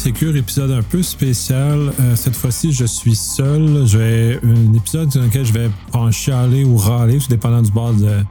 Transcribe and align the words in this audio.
Sécure, 0.00 0.34
épisode 0.34 0.70
un 0.70 0.82
peu 0.82 1.02
spécial. 1.02 1.92
Euh, 2.00 2.16
cette 2.16 2.34
fois-ci, 2.34 2.72
je 2.72 2.86
suis 2.86 3.14
seul. 3.14 3.86
J'ai 3.86 4.40
un 4.42 4.72
épisode 4.72 5.10
dans 5.10 5.20
lequel 5.20 5.44
je 5.44 5.52
vais 5.52 5.70
chialer 6.10 6.64
ou 6.64 6.78
râler, 6.78 7.18
tout 7.18 7.28
dépendant 7.28 7.60
du 7.60 7.70
bord 7.70 7.92
de 7.92 8.24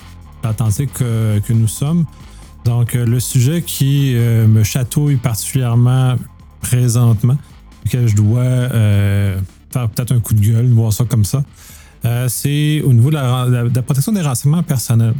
l'Atlantique 0.44 0.92
que, 0.94 1.38
que, 1.38 1.54
nous 1.54 1.68
sommes. 1.68 2.08
Donc, 2.66 2.96
euh, 2.96 3.06
le 3.06 3.20
sujet 3.20 3.62
qui 3.62 4.16
euh, 4.16 4.48
me 4.48 4.64
chatouille 4.64 5.18
particulièrement 5.18 6.16
présentement, 6.60 7.38
que 7.88 8.08
je 8.08 8.16
dois 8.16 8.70
faire 9.70 9.90
peut-être 9.90 10.12
un 10.12 10.20
coup 10.22 10.34
de 10.34 10.42
gueule, 10.42 10.66
voir 10.70 10.92
ça 10.92 11.06
comme 11.06 11.24
ça, 11.24 11.44
c'est 12.29 12.82
au 12.82 12.93
niveau 12.93 13.12
de 13.12 13.15
la, 13.15 13.84
protection 13.84 14.12
des 14.12 14.24
renseignements 14.24 14.64
personnels. 14.64 15.14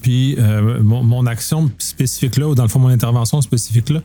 Puis, 0.00 0.38
mon, 0.80 1.26
action 1.26 1.70
spécifique 1.76 2.38
là, 2.38 2.48
ou 2.48 2.54
dans 2.54 2.62
le 2.62 2.70
fond, 2.70 2.78
mon 2.78 2.88
intervention 2.88 3.42
spécifique 3.42 3.90
là, 3.90 4.00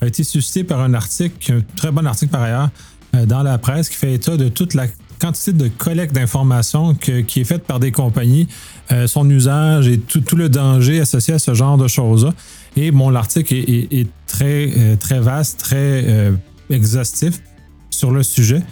a 0.00 0.06
été 0.06 0.24
suscité 0.24 0.64
par 0.64 0.80
un 0.80 0.94
article, 0.94 1.52
un 1.52 1.60
très 1.76 1.90
bon 1.90 2.06
article 2.06 2.32
par 2.32 2.42
ailleurs, 2.42 2.70
euh, 3.14 3.26
dans 3.26 3.42
la 3.42 3.58
presse 3.58 3.88
qui 3.88 3.96
fait 3.96 4.14
état 4.14 4.36
de 4.36 4.48
toute 4.48 4.74
la 4.74 4.86
quantité 5.20 5.52
de 5.52 5.68
collecte 5.68 6.14
d'informations 6.14 6.94
qui 6.94 7.40
est 7.40 7.44
faite 7.44 7.64
par 7.64 7.78
des 7.78 7.92
compagnies, 7.92 8.48
euh, 8.90 9.06
son 9.06 9.28
usage 9.28 9.86
et 9.88 9.98
tout, 9.98 10.24
le 10.34 10.48
danger 10.48 11.00
associé 11.00 11.34
à 11.34 11.38
ce 11.38 11.52
genre 11.52 11.76
de 11.76 11.88
choses-là. 11.88 12.32
Et 12.76 12.90
bon, 12.90 13.10
l'article 13.10 13.54
est, 13.54 14.08
très, 14.26 14.70
euh, 14.76 14.96
très 14.96 15.20
vaste, 15.20 15.60
très 15.60 16.32
exhaustif 16.70 17.42
sur 17.90 18.12
le 18.12 18.22
sujet. 18.22 18.62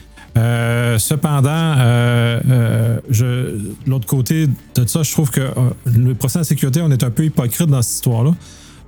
cependant, 0.99 1.75
l'autre 3.87 4.07
côté 4.07 4.47
de 4.47 4.87
ça, 4.87 5.03
je 5.03 5.13
trouve 5.13 5.31
que 5.31 5.51
le 5.85 6.15
procès 6.15 6.39
de 6.39 6.45
sécurité, 6.45 6.81
on 6.81 6.91
est 6.91 7.03
un 7.03 7.11
peu 7.11 7.25
hypocrite 7.25 7.69
dans 7.69 7.83
cette 7.83 7.97
histoire-là. 7.97 8.35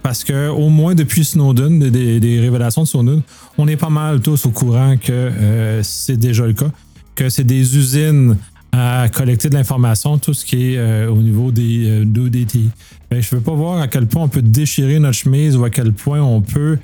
Parce 0.02 0.24
que 0.24 0.48
au 0.48 0.68
moins 0.68 0.94
depuis 0.94 1.24
Snowden, 1.24 1.78
des, 1.78 2.40
révélations 2.40 2.82
de 2.82 2.88
Snowden, 2.88 3.22
on 3.58 3.68
est 3.68 3.76
pas 3.76 3.90
mal 3.90 4.20
tous 4.20 4.46
au 4.46 4.50
courant 4.50 4.96
que 4.96 5.12
euh, 5.12 5.82
c'est 5.82 6.16
déjà 6.16 6.46
le 6.46 6.54
cas, 6.54 6.70
que 7.14 7.28
c'est 7.28 7.44
des 7.44 7.76
usines 7.76 8.36
à 8.72 9.08
collecter 9.12 9.50
de 9.50 9.54
l'information, 9.54 10.16
tout 10.18 10.32
ce 10.32 10.44
qui 10.44 10.72
est 10.74 10.78
euh, 10.78 11.10
au 11.10 11.18
niveau 11.18 11.50
des 11.50 12.04
euh, 12.04 12.28
DTI. 12.28 12.70
Ben, 13.10 13.20
je 13.20 13.34
ne 13.34 13.40
veux 13.40 13.44
pas 13.44 13.54
voir 13.54 13.80
à 13.80 13.88
quel 13.88 14.06
point 14.06 14.22
on 14.22 14.28
peut 14.28 14.42
déchirer 14.42 14.98
notre 15.00 15.18
chemise 15.18 15.56
ou 15.56 15.64
à 15.64 15.70
quel 15.70 15.92
point 15.92 16.20
on 16.22 16.40
peut 16.40 16.78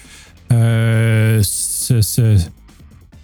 se 0.51 2.37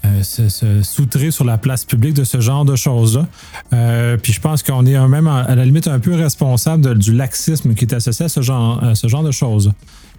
euh, 0.05 0.23
se, 0.23 0.83
soutrer 0.83 1.31
sur 1.31 1.45
la 1.45 1.59
place 1.59 1.85
publique 1.85 2.15
de 2.15 2.25
ce 2.25 2.41
genre 2.41 2.65
de 2.65 2.75
choses-là. 2.75 3.27
Euh, 3.73 4.17
puis 4.17 4.33
je 4.33 4.41
pense 4.41 4.63
qu'on 4.63 4.85
est 4.85 4.99
même 5.09 5.29
à 5.29 5.55
la 5.55 5.65
limite 5.65 5.87
un 5.87 6.01
peu 6.01 6.15
responsable 6.15 6.99
du 6.99 7.13
laxisme 7.13 7.75
qui 7.75 7.85
est 7.85 7.95
associé 7.95 8.27
à 8.27 8.29
ce 8.29 8.43
genre, 8.43 8.83
ce 8.95 9.07
genre 9.07 9.23
de 9.23 9.31
choses. 9.31 9.73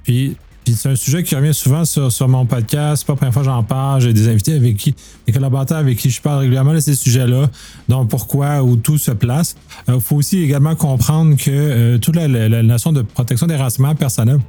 Puis, 0.04 0.38
c'est 0.66 0.88
un 0.88 0.96
sujet 0.96 1.24
qui 1.24 1.36
revient 1.36 1.54
souvent 1.54 1.84
sur, 1.84 2.28
mon 2.30 2.46
podcast. 2.46 3.04
C'est 3.04 3.08
pas 3.08 3.14
la 3.14 3.18
première 3.18 3.34
fois 3.34 3.42
que 3.42 3.50
j'en 3.50 3.64
parle. 3.64 4.02
J'ai 4.02 4.14
des 4.14 4.30
invités 4.30 4.54
avec 4.54 4.78
qui, 4.78 4.96
des 5.28 5.34
collaborateurs 5.34 5.78
avec 5.78 5.98
qui 5.98 6.10
je 6.10 6.22
parle 6.22 6.40
régulièrement 6.40 6.74
de 6.74 6.80
ces 6.80 6.96
sujets-là. 6.96 7.50
Donc 7.90 8.10
pourquoi, 8.10 8.64
où 8.64 8.78
tout 8.78 8.98
se 8.98 9.12
place. 9.12 9.56
Il 9.90 9.96
euh, 9.96 10.00
faut 10.00 10.16
aussi 10.16 10.42
également 10.42 10.76
comprendre 10.76 11.36
que 11.36 11.98
toute 11.98 12.16
la, 12.16 12.28
notion 12.64 12.94
de 12.94 13.02
protection 13.02 13.48
des 13.48 13.58
renseignements 13.58 13.96
personnels 13.96 14.40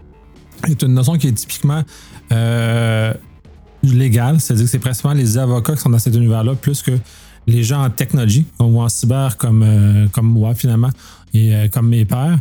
est 0.69 0.81
une 0.83 0.95
notion 0.95 1.19
qui 1.19 1.27
est 1.27 1.33
typiquement 1.33 1.83
légal, 3.93 4.41
c'est-à-dire 4.41 4.65
que 4.65 4.71
c'est 4.71 4.79
principalement 4.79 5.21
les 5.21 5.39
avocats 5.39 5.75
qui 5.75 5.83
sont 5.83 5.91
dans 5.91 5.99
cet 5.99 6.15
univers-là, 6.15 6.55
plus 6.55 6.83
que 6.83 6.93
les 7.47 7.63
gens 7.63 7.85
en 7.85 7.91
technologie 7.91 8.47
ou 8.59 8.81
en 8.81 8.89
cyber 8.89 9.37
comme, 9.37 9.63
euh, 9.63 10.09
comme 10.09 10.27
moi 10.27 10.55
finalement 10.55 10.91
et 11.33 11.55
euh, 11.55 11.69
comme 11.69 11.89
mes 11.89 12.05
pères. 12.05 12.39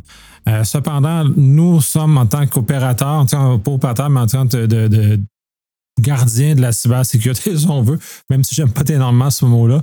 Euh, 0.47 0.63
cependant, 0.63 1.23
nous 1.35 1.81
sommes 1.81 2.17
en 2.17 2.25
tant 2.25 2.45
qu'opérateurs, 2.47 3.25
pas 3.27 3.71
opérateurs, 3.71 4.09
mais 4.09 4.21
en 4.21 4.27
tant 4.27 4.47
que 4.47 4.65
de, 4.65 4.87
de, 4.87 5.19
gardiens 6.01 6.55
de 6.55 6.61
la 6.61 6.71
cybersécurité, 6.71 7.57
si 7.57 7.67
on 7.67 7.81
veut, 7.81 7.99
même 8.29 8.43
si 8.43 8.55
j'aime 8.55 8.71
pas 8.71 8.83
énormément 8.87 9.29
ce 9.29 9.45
mot-là, 9.45 9.81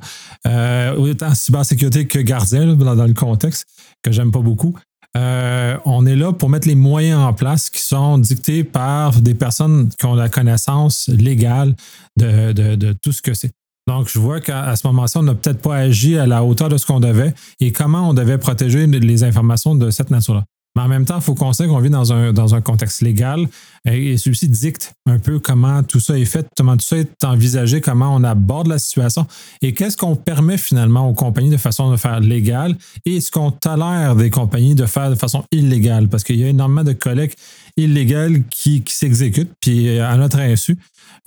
autant 0.97 1.35
cybersécurité 1.35 2.07
que 2.07 2.19
gardien 2.19 2.75
dans, 2.75 2.95
dans, 2.95 3.07
le 3.07 3.15
contexte, 3.15 3.67
que 4.03 4.13
j'aime 4.13 4.31
pas 4.31 4.41
beaucoup. 4.41 4.77
Euh, 5.17 5.77
on 5.85 6.07
est 6.07 6.15
là 6.15 6.33
pour 6.33 6.49
mettre 6.49 6.69
les 6.69 6.75
moyens 6.75 7.21
en 7.21 7.33
place 7.33 7.69
qui 7.69 7.83
sont 7.83 8.19
dictés 8.19 8.63
par 8.63 9.21
des 9.21 9.35
personnes 9.35 9.89
qui 9.99 10.07
ont 10.07 10.15
la 10.15 10.29
connaissance 10.29 11.09
légale 11.09 11.75
de, 12.17 12.93
tout 13.03 13.13
ce 13.13 13.23
que 13.23 13.35
c'est. 13.35 13.51
Donc, 13.89 14.09
je 14.09 14.19
vois 14.19 14.41
qu'à 14.41 14.77
ce 14.77 14.87
moment-ci, 14.87 15.17
on 15.17 15.23
n'a 15.23 15.35
peut-être 15.35 15.61
pas 15.61 15.77
agi 15.77 16.17
à 16.17 16.27
la 16.27 16.45
hauteur 16.45 16.69
de 16.69 16.77
ce 16.77 16.87
qu'on 16.87 17.01
devait 17.01 17.35
et 17.59 17.73
comment 17.73 18.11
on 18.11 18.15
devait 18.15 18.39
protéger 18.39 18.87
les 18.87 19.25
informations 19.25 19.75
de 19.75 19.91
cette 19.91 20.11
nature-là. 20.11 20.45
Mais 20.77 20.83
en 20.83 20.89
même 20.89 21.05
temps, 21.05 21.17
il 21.17 21.23
faut 21.23 21.35
qu'on 21.35 21.53
sait 21.53 21.67
qu'on 21.67 21.81
vit 21.81 21.91
dans 21.91 22.13
un, 22.13 22.33
dans 22.33 22.55
un 22.55 22.61
contexte 22.61 23.01
légal 23.01 23.49
et, 23.85 24.17
celui-ci 24.17 24.49
dicte 24.49 24.93
un 25.07 25.19
peu 25.19 25.41
comment 25.41 25.83
tout 25.83 25.99
ça 25.99 26.19
est 26.19 26.25
fait, 26.25 26.47
comment 26.57 26.77
tout 26.77 26.85
ça 26.85 26.99
est 26.99 27.25
envisagé, 27.25 27.81
comment 27.81 28.15
on 28.15 28.23
aborde 28.23 28.69
la 28.69 28.79
situation 28.79 29.27
et 29.63 29.75
qu'est-ce 29.75 29.97
qu'on 29.97 30.15
permet 30.15 30.59
finalement 30.59 31.09
aux 31.09 31.15
compagnies 31.15 31.51
de 31.51 31.57
façon 31.57 31.91
de 31.91 31.97
faire 31.97 32.21
légale 32.21 32.77
et 33.05 33.21
ce 33.21 33.31
qu'on 33.31 33.51
tolère 33.51 34.15
des 34.15 34.31
compagnies 34.31 34.75
de 34.75 34.87
faire 34.87 35.11
de 35.11 35.17
façon 35.17 35.45
illégale 35.51 36.09
parce 36.09 36.23
qu'il 36.23 36.37
y 36.37 36.45
a 36.45 36.49
énormément 36.49 36.85
de 36.85 36.93
collectes 36.93 37.39
illégales 37.77 38.43
qui, 38.49 38.83
qui 38.83 38.95
s'exécutent, 38.95 39.53
puis 39.61 39.99
à 39.99 40.17
notre 40.17 40.39
insu. 40.39 40.77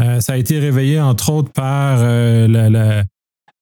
Euh, 0.02 0.20
ça 0.22 0.34
a 0.34 0.38
été 0.38 0.60
réveillé 0.60 1.00
entre 1.00 1.32
autres 1.32 1.52
par 1.52 2.00
euh, 2.02 2.84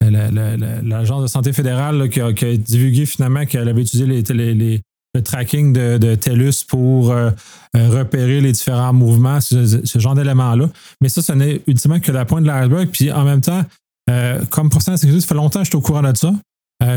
l'agence 0.02 1.24
de 1.24 1.28
santé 1.28 1.54
fédérale 1.54 2.10
qui, 2.10 2.22
a, 2.22 2.32
divulgué 2.32 3.06
finalement 3.06 3.46
qu'elle 3.46 3.68
avait 3.68 3.82
utilisé 3.82 4.06
les, 4.06 4.82
le 5.14 5.22
tracking 5.22 5.74
de, 5.74 6.16
TELUS 6.16 6.64
pour 6.68 7.12
euh, 7.12 7.32
euh, 7.76 7.90
repérer 7.90 8.42
les 8.42 8.52
différents 8.52 8.94
mouvements, 8.94 9.42
ce, 9.42 9.82
genre 9.96 10.16
d'éléments-là. 10.16 10.70
Mais 11.02 11.10
ça, 11.10 11.22
ce 11.22 11.34
n'est 11.34 11.62
ultimement 11.68 12.00
que 12.00 12.12
la 12.12 12.26
pointe 12.26 12.44
de 12.44 12.48
l'iceberg. 12.48 12.90
Puis 12.90 13.12
en 13.12 13.26
même 13.26 13.42
temps, 13.42 13.64
euh, 14.10 14.44
comme 14.50 14.70
professionnel 14.70 14.98
de 14.98 15.02
sécurité, 15.02 15.22
ça 15.22 15.28
fait 15.28 15.36
longtemps 15.36 15.60
que 15.60 15.66
je 15.66 15.70
suis 15.70 15.78
au 15.78 15.82
courant 15.82 16.02
de 16.02 16.16
ça. 16.16 16.34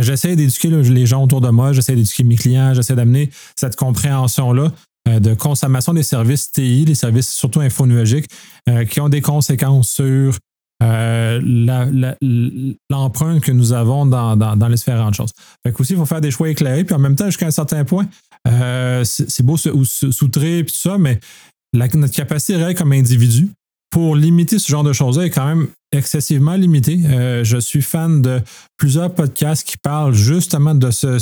j'essaie 0.00 0.36
d'éduquer 0.36 0.68
les 0.70 1.06
gens 1.06 1.24
autour 1.24 1.40
de 1.40 1.50
moi, 1.50 1.72
j'essaie 1.72 1.94
d'éduquer 1.94 2.24
mes 2.24 2.36
clients, 2.36 2.72
j'essaie 2.72 2.94
d'amener 2.94 3.30
cette 3.56 3.76
compréhension-là 3.76 4.72
de 5.06 5.34
consommation 5.34 5.92
des 5.92 6.02
services 6.02 6.50
TI, 6.50 6.86
des 6.86 6.94
services 6.94 7.30
surtout 7.30 7.60
infonuagiques, 7.60 8.26
qui 8.88 9.00
ont 9.00 9.10
des 9.10 9.20
conséquences 9.20 9.90
sur 9.90 10.38
euh, 10.82 11.40
l'empreinte 12.90 13.42
que 13.42 13.52
nous 13.52 13.72
avons 13.72 14.06
dans, 14.06 14.68
les 14.68 14.74
différentes 14.74 15.14
choses. 15.14 15.30
Fait 15.64 15.80
aussi, 15.80 15.92
il 15.92 15.98
faut 15.98 16.06
faire 16.06 16.20
des 16.20 16.30
choix 16.30 16.48
éclairés, 16.48 16.84
puis 16.84 16.94
en 16.94 16.98
même 16.98 17.16
temps, 17.16 17.26
jusqu'à 17.26 17.46
un 17.46 17.52
certain 17.52 17.84
point, 17.84 18.06
euh, 18.48 19.04
c'est 19.04 19.42
beau 19.42 19.56
soutrer 19.56 20.58
et 20.58 20.64
tout 20.64 20.74
ça, 20.74 20.98
mais 20.98 21.20
notre 21.72 22.14
capacité 22.14 22.56
réelle 22.56 22.74
comme 22.74 22.92
individu 22.92 23.48
pour 23.90 24.16
limiter 24.16 24.58
ce 24.58 24.70
genre 24.70 24.82
de 24.82 24.92
choses-là 24.92 25.26
est 25.26 25.30
quand 25.30 25.46
même 25.46 25.68
excessivement 25.92 26.56
limitée. 26.56 27.00
Euh, 27.06 27.44
je 27.44 27.58
suis 27.58 27.82
fan 27.82 28.20
de 28.20 28.42
plusieurs 28.76 29.14
podcasts 29.14 29.66
qui 29.66 29.76
parlent 29.76 30.14
justement 30.14 30.74
de 30.74 30.90
ce, 30.90 31.18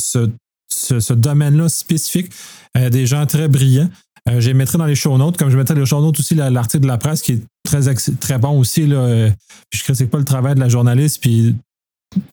ce 0.69 1.13
domaine-là 1.13 1.69
spécifique, 1.69 2.33
des 2.75 3.07
gens 3.07 3.27
très 3.27 3.49
brillants. 3.49 3.91
Je 4.27 4.51
mettrai 4.53 4.79
dans 4.79 4.87
les 4.87 4.95
show 4.95 5.19
notes, 5.19 5.37
comme 5.37 5.51
je 5.51 5.57
mettrai 5.59 5.75
dans 5.75 5.81
les 5.81 5.87
show 5.87 6.01
notes 6.01 6.19
aussi 6.19 6.35
l'article 6.35 6.85
de 6.85 6.89
la 6.89 6.97
presse 6.97 7.21
qui 7.21 7.33
est 7.33 7.43
très, 7.65 7.95
très 7.95 8.39
bon 8.39 8.59
aussi. 8.59 8.87
Là, 8.87 8.97
euh, 8.97 9.31
puis 9.71 9.81
je 9.81 9.85
critique 9.85 10.11
pas 10.11 10.19
le 10.19 10.25
travail 10.25 10.55
de 10.55 10.61
la 10.61 10.69
journaliste. 10.69 11.21
Puis 11.21 11.57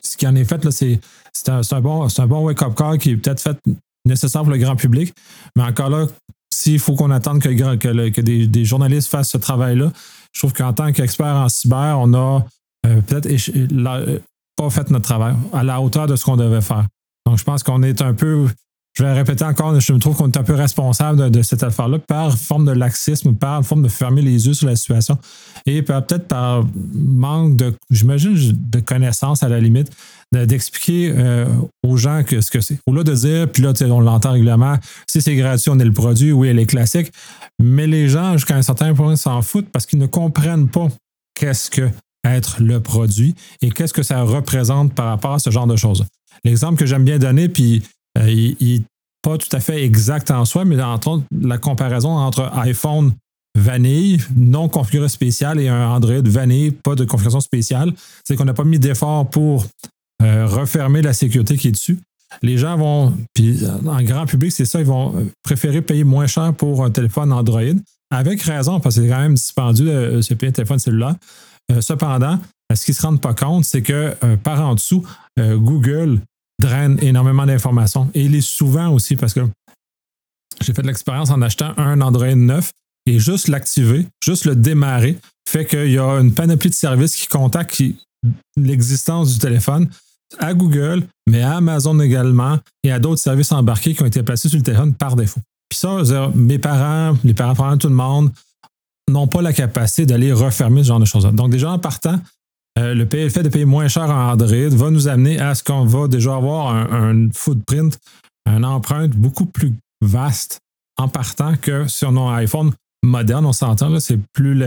ce 0.01 0.17
qui 0.17 0.27
en 0.27 0.35
est 0.35 0.45
fait, 0.45 0.69
c'est 0.69 1.49
un, 1.49 1.61
un, 1.71 1.81
bon, 1.81 2.07
un 2.17 2.27
bon 2.27 2.45
wake-up 2.45 2.75
call 2.75 2.97
qui 2.97 3.11
est 3.11 3.17
peut-être 3.17 3.41
fait 3.41 3.57
nécessaire 4.05 4.41
pour 4.41 4.51
le 4.51 4.57
grand 4.57 4.75
public. 4.75 5.13
Mais 5.55 5.63
encore 5.63 5.89
là, 5.89 6.07
s'il 6.51 6.79
faut 6.79 6.95
qu'on 6.95 7.11
attende 7.11 7.41
que, 7.41 7.49
que, 7.75 8.21
des, 8.21 8.65
journalistes 8.65 9.09
fassent 9.09 9.29
ce 9.29 9.37
travail-là, 9.37 9.91
je 10.33 10.39
trouve 10.39 10.53
qu'en 10.53 10.73
tant 10.73 10.91
qu'expert 10.91 11.35
en 11.35 11.49
cyber, 11.49 11.97
on 11.99 12.13
a 12.13 12.45
euh, 12.85 13.01
peut-être 13.01 13.27
pas 14.55 14.69
fait 14.69 14.89
notre 14.89 15.05
travail 15.05 15.35
à 15.53 15.63
la 15.63 15.79
hauteur 15.79 16.07
de 16.07 16.15
ce 16.15 16.25
qu'on 16.25 16.37
devait 16.37 16.61
faire. 16.61 16.85
Donc, 17.25 17.37
je 17.37 17.43
pense 17.43 17.63
qu'on 17.63 17.83
est 17.83 18.01
un 18.01 18.13
peu 18.13 18.47
je 18.93 19.03
vais 19.03 19.13
répéter 19.13 19.45
encore, 19.45 19.79
je 19.79 19.93
me 19.93 19.99
trouve 19.99 20.17
qu'on 20.17 20.29
est 20.29 20.37
un 20.37 20.43
peu 20.43 20.55
responsable 20.55 21.29
de, 21.29 21.41
cette 21.41 21.63
affaire-là 21.63 21.99
par 21.99 22.37
forme 22.37 22.65
de 22.65 22.71
laxisme, 22.71 23.33
par 23.33 23.63
forme 23.63 23.83
de 23.83 23.87
fermer 23.87 24.21
les 24.21 24.47
yeux 24.47 24.53
sur 24.53 24.67
la 24.67 24.75
situation 24.75 25.17
et 25.65 25.81
peut-être 25.81 26.27
par 26.27 26.65
manque 26.93 27.55
de, 27.55 27.73
j'imagine, 27.89 28.35
de 28.35 28.79
connaissances 28.79 29.43
à 29.43 29.49
la 29.49 29.59
limite, 29.59 29.91
d'expliquer 30.33 31.13
euh, 31.15 31.45
aux 31.83 31.97
gens 31.97 32.23
que, 32.23 32.41
ce 32.41 32.51
que 32.51 32.61
c'est. 32.61 32.77
Au 32.85 32.93
lieu 32.93 33.03
de 33.03 33.13
dire, 33.13 33.49
puis 33.51 33.63
là, 33.63 33.73
on 33.89 33.99
l'entend 33.99 34.33
régulièrement, 34.33 34.75
si 35.07 35.21
c'est 35.21 35.35
gratuit, 35.35 35.71
on 35.71 35.79
est 35.79 35.85
le 35.85 35.93
produit, 35.93 36.31
oui, 36.31 36.49
elle 36.49 36.59
est 36.59 36.65
classique, 36.65 37.11
mais 37.59 37.87
les 37.87 38.09
gens, 38.09 38.33
jusqu'à 38.33 38.55
un 38.55 38.61
certain 38.61 38.93
point, 38.93 39.15
s'en 39.15 39.41
foutent 39.41 39.69
parce 39.71 39.85
qu'ils 39.85 39.99
ne 39.99 40.07
comprennent 40.07 40.67
pas 40.67 40.87
qu'est-ce 41.35 41.69
que 41.69 41.89
être 42.25 42.61
le 42.61 42.81
produit 42.81 43.35
et 43.61 43.69
qu'est-ce 43.69 43.93
que 43.93 44.03
ça 44.03 44.21
représente 44.23 44.93
par 44.93 45.07
rapport 45.07 45.33
à 45.33 45.39
ce 45.39 45.49
genre 45.49 45.67
de 45.67 45.75
choses. 45.75 46.05
L'exemple 46.43 46.77
que 46.77 46.85
j'aime 46.85 47.03
bien 47.03 47.17
donner, 47.17 47.49
puis 47.49 47.83
euh, 48.19 48.29
il 48.29 48.79
n'est 48.79 48.83
pas 49.21 49.37
tout 49.37 49.53
à 49.55 49.59
fait 49.59 49.83
exact 49.83 50.31
en 50.31 50.45
soi, 50.45 50.65
mais 50.65 50.81
entre 50.81 51.21
la 51.31 51.57
comparaison 51.57 52.09
entre 52.09 52.51
iPhone 52.55 53.13
vanille, 53.57 54.21
non 54.35 54.69
configuré 54.69 55.09
spécial, 55.09 55.59
et 55.59 55.67
un 55.67 55.89
Android 55.89 56.21
vanille, 56.23 56.71
pas 56.71 56.95
de 56.95 57.03
configuration 57.03 57.41
spéciale, 57.41 57.93
c'est 58.23 58.35
qu'on 58.35 58.45
n'a 58.45 58.53
pas 58.53 58.63
mis 58.63 58.79
d'effort 58.79 59.29
pour 59.29 59.65
euh, 60.21 60.45
refermer 60.45 61.01
la 61.01 61.13
sécurité 61.13 61.57
qui 61.57 61.69
est 61.69 61.71
dessus. 61.71 61.99
Les 62.43 62.57
gens 62.57 62.77
vont, 62.77 63.17
puis 63.33 63.59
en 63.87 64.01
grand 64.03 64.25
public, 64.25 64.51
c'est 64.51 64.65
ça, 64.65 64.79
ils 64.79 64.85
vont 64.85 65.15
préférer 65.43 65.81
payer 65.81 66.03
moins 66.03 66.27
cher 66.27 66.53
pour 66.53 66.85
un 66.85 66.91
téléphone 66.91 67.33
Android 67.33 67.61
avec 68.11 68.41
raison, 68.43 68.79
parce 68.79 68.95
que 68.95 69.01
c'est 69.01 69.09
quand 69.09 69.19
même 69.19 69.35
se 69.35 69.51
payer 69.53 70.49
un 70.49 70.51
téléphone 70.51 70.79
cellulaire. 70.79 71.15
cependant, 71.79 72.39
ce 72.73 72.85
qu'ils 72.85 72.93
ne 72.93 72.97
se 72.97 73.01
rendent 73.01 73.21
pas 73.21 73.33
compte, 73.33 73.65
c'est 73.65 73.81
que 73.81 74.15
par 74.43 74.61
en 74.61 74.75
dessous, 74.75 75.03
Google 75.39 76.21
draine 76.59 76.97
énormément 77.01 77.45
d'informations. 77.45 78.09
Et 78.13 78.23
il 78.25 78.35
est 78.35 78.41
souvent 78.41 78.89
aussi, 78.89 79.15
parce 79.15 79.33
que 79.33 79.41
j'ai 80.61 80.73
fait 80.73 80.85
l'expérience 80.85 81.29
en 81.29 81.41
achetant 81.41 81.73
un 81.77 82.01
Android 82.01 82.35
9 82.35 82.71
et 83.05 83.19
juste 83.19 83.47
l'activer, 83.47 84.05
juste 84.23 84.45
le 84.45 84.55
démarrer, 84.55 85.17
fait 85.47 85.65
qu'il 85.65 85.91
y 85.91 85.97
a 85.97 86.19
une 86.19 86.33
panoplie 86.33 86.69
de 86.69 86.75
services 86.75 87.15
qui 87.15 87.27
contactent 87.27 87.81
l'existence 88.57 89.33
du 89.33 89.39
téléphone 89.39 89.89
à 90.37 90.53
Google, 90.53 91.07
mais 91.27 91.41
à 91.41 91.55
Amazon 91.55 91.99
également 91.99 92.59
et 92.83 92.91
à 92.91 92.99
d'autres 92.99 93.21
services 93.21 93.51
embarqués 93.51 93.95
qui 93.95 94.03
ont 94.03 94.05
été 94.05 94.21
placés 94.21 94.49
sur 94.49 94.57
le 94.57 94.63
téléphone 94.63 94.93
par 94.93 95.15
défaut. 95.15 95.39
Puis 95.69 95.79
ça, 95.79 96.31
mes 96.35 96.59
parents, 96.59 97.17
les 97.23 97.33
parents, 97.33 97.77
tout 97.77 97.87
le 97.87 97.95
monde, 97.95 98.31
n'ont 99.09 99.27
pas 99.27 99.41
la 99.41 99.53
capacité 99.53 100.05
d'aller 100.05 100.31
refermer 100.31 100.83
ce 100.83 100.89
genre 100.89 100.99
de 100.99 101.05
choses-là. 101.05 101.31
Donc, 101.31 101.49
déjà 101.49 101.71
en 101.71 101.79
partant, 101.79 102.19
euh, 102.79 102.93
le 102.93 103.05
fait 103.29 103.43
de 103.43 103.49
payer 103.49 103.65
moins 103.65 103.87
cher 103.87 104.09
en 104.09 104.31
Android 104.31 104.69
va 104.69 104.89
nous 104.89 105.07
amener 105.07 105.39
à 105.39 105.53
ce 105.55 105.63
qu'on 105.63 105.85
va 105.85 106.07
déjà 106.07 106.35
avoir 106.35 106.73
un, 106.73 107.29
footprint, 107.33 107.97
une 108.45 108.65
empreinte 108.65 109.11
beaucoup 109.11 109.45
plus 109.45 109.73
vaste 110.01 110.59
en 110.97 111.07
partant 111.07 111.55
que 111.55 111.87
sur 111.87 112.11
nos 112.11 112.29
iPhone 112.29 112.71
moderne, 113.03 113.45
on 113.45 113.53
s'entend, 113.53 113.99
c'est 113.99 114.19
plus 114.33 114.61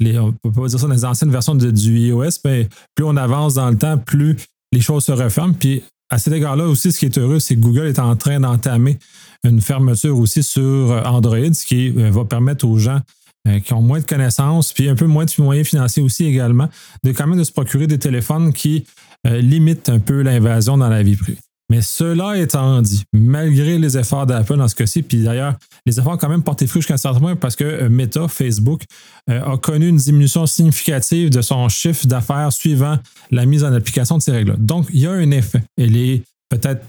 les, 0.00 0.18
on 0.18 0.32
peut 0.32 0.50
pas 0.50 0.66
dire 0.68 0.78
ça 0.78 0.88
les 0.88 1.04
anciennes 1.04 1.30
versions 1.30 1.54
du 1.54 1.98
iOS, 1.98 2.30
mais 2.44 2.68
plus 2.94 3.04
on 3.04 3.16
avance 3.16 3.54
dans 3.54 3.70
le 3.70 3.76
temps, 3.76 3.98
plus 3.98 4.36
les 4.72 4.80
choses 4.80 5.04
se 5.04 5.12
referment. 5.12 5.54
Puis 5.54 5.82
à 6.10 6.18
cet 6.18 6.32
égard-là 6.32 6.66
aussi, 6.66 6.92
ce 6.92 6.98
qui 6.98 7.06
est 7.06 7.18
heureux, 7.18 7.40
c'est 7.40 7.56
que 7.56 7.60
Google 7.60 7.86
est 7.86 7.98
en 7.98 8.16
train 8.16 8.40
d'entamer 8.40 8.98
une 9.44 9.60
fermeture 9.60 10.18
aussi 10.18 10.42
sur 10.42 11.02
Android, 11.04 11.52
ce 11.52 11.66
qui 11.66 11.92
euh, 11.96 12.10
va 12.10 12.24
permettre 12.24 12.66
aux 12.66 12.78
gens 12.78 13.00
euh, 13.46 13.60
qui 13.60 13.74
ont 13.74 13.82
moins 13.82 14.00
de 14.00 14.06
connaissances, 14.06 14.72
puis 14.72 14.88
un 14.88 14.94
peu 14.94 15.06
moins 15.06 15.26
de 15.26 15.30
moyens 15.38 15.68
financiers 15.68 16.02
aussi 16.02 16.24
également, 16.24 16.68
de 17.02 17.12
quand 17.12 17.26
même 17.26 17.38
de 17.38 17.44
se 17.44 17.52
procurer 17.52 17.86
des 17.86 17.98
téléphones 17.98 18.54
qui 18.54 18.86
euh, 19.26 19.38
limitent 19.40 19.90
un 19.90 19.98
peu 19.98 20.22
l'invasion 20.22 20.78
dans 20.78 20.88
la 20.88 21.02
vie 21.02 21.14
privée. 21.16 21.38
Mais 21.70 21.82
cela 21.82 22.38
étant 22.38 22.80
dit, 22.80 23.04
malgré 23.12 23.78
les 23.78 23.98
efforts 23.98 24.24
d'Apple 24.24 24.56
dans 24.56 24.68
ce 24.68 24.74
cas-ci, 24.74 25.02
puis 25.02 25.22
d'ailleurs, 25.22 25.56
les 25.84 25.98
efforts 25.98 26.14
ont 26.14 26.16
quand 26.16 26.28
même 26.28 26.42
porté 26.42 26.66
fruit 26.66 26.80
jusqu'à 26.80 26.94
un 26.94 26.98
certain 26.98 27.20
point 27.20 27.36
parce 27.36 27.54
que 27.54 27.64
euh, 27.64 27.88
Meta, 27.90 28.28
Facebook, 28.28 28.82
a 29.28 29.56
connu 29.58 29.88
une 29.88 29.96
diminution 29.96 30.46
significative 30.46 31.30
de 31.30 31.42
son 31.42 31.68
chiffre 31.68 32.06
d'affaires 32.06 32.52
suivant 32.52 32.98
la 33.30 33.44
mise 33.44 33.64
en 33.64 33.72
application 33.72 34.16
de 34.16 34.22
ces 34.22 34.32
règles-là. 34.32 34.56
Donc, 34.58 34.86
il 34.92 35.00
y 35.00 35.06
a 35.06 35.12
un 35.12 35.30
effet. 35.30 35.62
Il 35.76 35.96
est 35.96 36.22
peut-être 36.48 36.84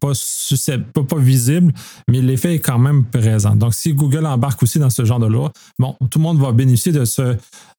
pas, 0.00 0.12
pas, 0.92 1.02
pas, 1.02 1.18
visible, 1.18 1.72
mais 2.08 2.20
l'effet 2.20 2.56
est 2.56 2.60
quand 2.60 2.78
même 2.78 3.04
présent. 3.04 3.56
Donc, 3.56 3.74
si 3.74 3.94
Google 3.94 4.26
embarque 4.26 4.62
aussi 4.62 4.78
dans 4.78 4.90
ce 4.90 5.04
genre 5.04 5.20
de 5.20 5.26
loi, 5.26 5.52
bon, 5.78 5.96
tout 6.10 6.18
le 6.18 6.22
monde 6.22 6.38
va 6.38 6.52
bénéficier 6.52 6.92
de 6.92 7.04
ce, 7.04 7.36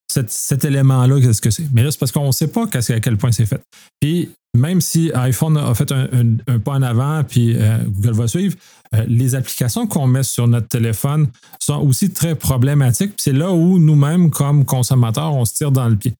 cet, 0.08 0.66
élément-là, 0.66 1.20
qu'est-ce 1.22 1.42
que 1.42 1.50
c'est? 1.50 1.72
Mais 1.74 1.84
là, 1.84 1.92
c'est 1.92 2.00
parce 2.00 2.12
qu'on 2.12 2.28
ne 2.28 2.32
sait 2.32 2.48
pas 2.48 2.66
à 2.66 3.00
quel 3.00 3.18
point 3.18 3.32
c'est 3.32 3.46
fait. 3.46 3.62
Puis, 4.00 4.30
même 4.56 4.80
si 4.82 5.12
iPhone 5.14 5.58
a 5.58 5.74
fait 5.76 5.92
un, 5.92 6.60
pas 6.60 6.74
en 6.74 6.82
avant, 6.82 7.24
puis 7.24 7.56
euh, 7.56 7.78
Google 7.88 8.14
va 8.14 8.28
suivre, 8.28 8.56
euh, 8.94 9.04
les 9.08 9.36
applications 9.36 9.86
qu'on 9.88 10.08
met 10.08 10.24
sur 10.24 10.48
notre 10.48 10.68
téléphone 10.68 11.28
sont 11.60 11.82
aussi 11.82 12.12
très 12.12 12.36
problématiques. 12.36 13.14
C'est 13.18 13.34
là 13.34 13.52
où 13.52 13.80
nous-mêmes, 13.80 14.30
comme 14.32 14.64
consommateurs, 14.64 15.34
on 15.34 15.44
se 15.44 15.56
tire 15.56 15.72
dans 15.72 15.90
le 15.90 15.98
pied. 15.98 16.14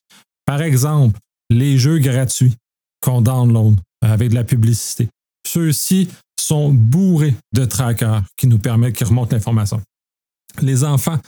Par 0.46 0.62
exemple, 0.62 1.18
les 1.50 1.78
jeux 1.78 2.00
gratuits 2.00 2.56
qu'on 3.02 3.22
download 3.22 3.76
avec 4.02 4.30
de 4.32 4.36
la 4.36 4.44
publicité. 4.44 5.08
Ceux-ci 5.45 6.09
sont 6.39 6.71
bourrés 6.74 7.36
de 7.53 7.65
trackers 7.65 8.24
qui 8.38 8.47
nous 8.47 8.59
permettent, 8.59 8.95
qui 8.95 9.03
remontent 9.03 9.36
l'information. 9.36 9.81
Les 10.62 10.83
enfants 10.83 11.19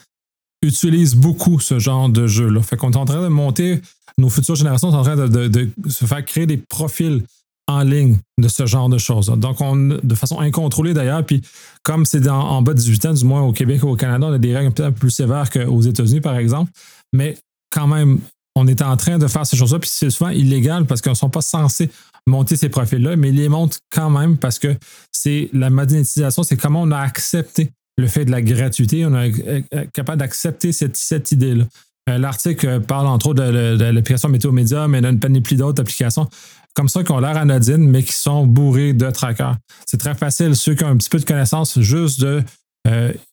utilisent 0.61 1.15
beaucoup 1.15 1.59
ce 1.59 1.79
genre 1.79 2.09
de 2.09 2.27
jeu-là. 2.27 2.61
Fait 2.61 2.77
qu'on 2.77 2.91
est 2.91 2.97
en 2.97 3.05
train 3.05 3.21
de 3.21 3.27
monter, 3.27 3.81
nos 4.17 4.29
futures 4.29 4.55
générations 4.55 4.91
sont 4.91 4.97
en 4.97 5.03
train 5.03 5.15
de, 5.15 5.69
se 5.87 6.05
faire 6.05 6.23
créer 6.25 6.45
des 6.45 6.57
profils 6.57 7.23
en 7.67 7.83
ligne 7.83 8.17
de 8.39 8.47
ce 8.47 8.65
genre 8.65 8.89
de 8.89 8.97
choses. 8.97 9.27
Donc, 9.27 9.59
on, 9.59 9.75
de 9.75 10.15
façon 10.15 10.39
incontrôlée 10.39 10.93
d'ailleurs, 10.93 11.25
puis 11.25 11.41
comme 11.83 12.05
c'est 12.05 12.27
en 12.27 12.61
bas 12.61 12.73
de 12.73 12.79
18 12.79 13.05
ans, 13.07 13.13
du 13.13 13.25
moins 13.25 13.41
au 13.41 13.51
Québec 13.51 13.83
ou 13.83 13.89
au 13.89 13.95
Canada, 13.95 14.27
on 14.27 14.33
a 14.33 14.37
des 14.37 14.55
règles 14.55 14.67
un 14.81 14.91
peu 14.91 14.99
plus 14.99 15.11
sévères 15.11 15.49
qu'aux 15.49 15.81
États-Unis, 15.81 16.21
par 16.21 16.37
exemple, 16.37 16.71
mais 17.13 17.37
quand 17.69 17.87
même, 17.87 18.19
on 18.57 18.65
est 18.65 18.81
en 18.81 18.97
train 18.97 19.19
de 19.19 19.27
faire 19.27 19.45
ces 19.45 19.55
choses-là, 19.55 19.77
puis 19.77 19.89
c'est 19.91 20.09
souvent 20.09 20.31
illégal 20.31 20.85
parce 20.85 21.01
qu'on 21.01 21.11
ne 21.11 21.15
sont 21.15 21.29
pas 21.29 21.41
censés 21.41 21.91
monter 22.25 22.57
ces 22.57 22.69
profils-là, 22.69 23.15
mais 23.15 23.29
ils 23.29 23.35
les 23.35 23.49
montent 23.49 23.79
quand 23.91 24.09
même 24.09 24.37
parce 24.37 24.57
que 24.57 24.75
c'est 25.11 25.49
la 25.53 25.69
monétisation, 25.69 26.41
c'est 26.41 26.57
comment 26.57 26.81
on 26.81 26.91
a 26.91 26.97
accepté 26.97 27.69
le 27.97 28.07
fait 28.07 28.25
de 28.25 28.31
la 28.31 28.41
gratuité. 28.41 29.05
On 29.05 29.13
est 29.15 29.47
euh, 29.47 29.61
euh, 29.73 29.85
capable 29.93 30.19
d'accepter 30.19 30.71
cette, 30.71 31.31
idée-là. 31.31 31.65
Euh, 32.09 32.17
l'article 32.17 32.81
parle 32.81 33.07
entre 33.07 33.27
autres 33.27 33.43
de, 33.43 33.83
l'application 33.91 34.29
Météo 34.29 34.51
Média, 34.51 34.87
mais 34.87 35.01
d'une 35.01 35.19
panoplie 35.19 35.55
d'autres 35.55 35.81
applications 35.81 36.27
comme 36.73 36.89
ça 36.89 37.03
qui 37.03 37.11
ont 37.11 37.19
l'air 37.19 37.37
anodines, 37.37 37.89
mais 37.89 38.03
qui 38.03 38.13
sont 38.13 38.45
bourrées 38.45 38.93
de 38.93 39.09
trackers. 39.09 39.57
C'est 39.87 39.97
très 39.97 40.13
facile, 40.13 40.55
ceux 40.55 40.75
qui 40.75 40.83
ont 40.83 40.89
un 40.89 40.97
petit 40.97 41.09
peu 41.09 41.17
de 41.17 41.25
connaissance, 41.25 41.79
juste 41.79 42.21
de 42.21 42.43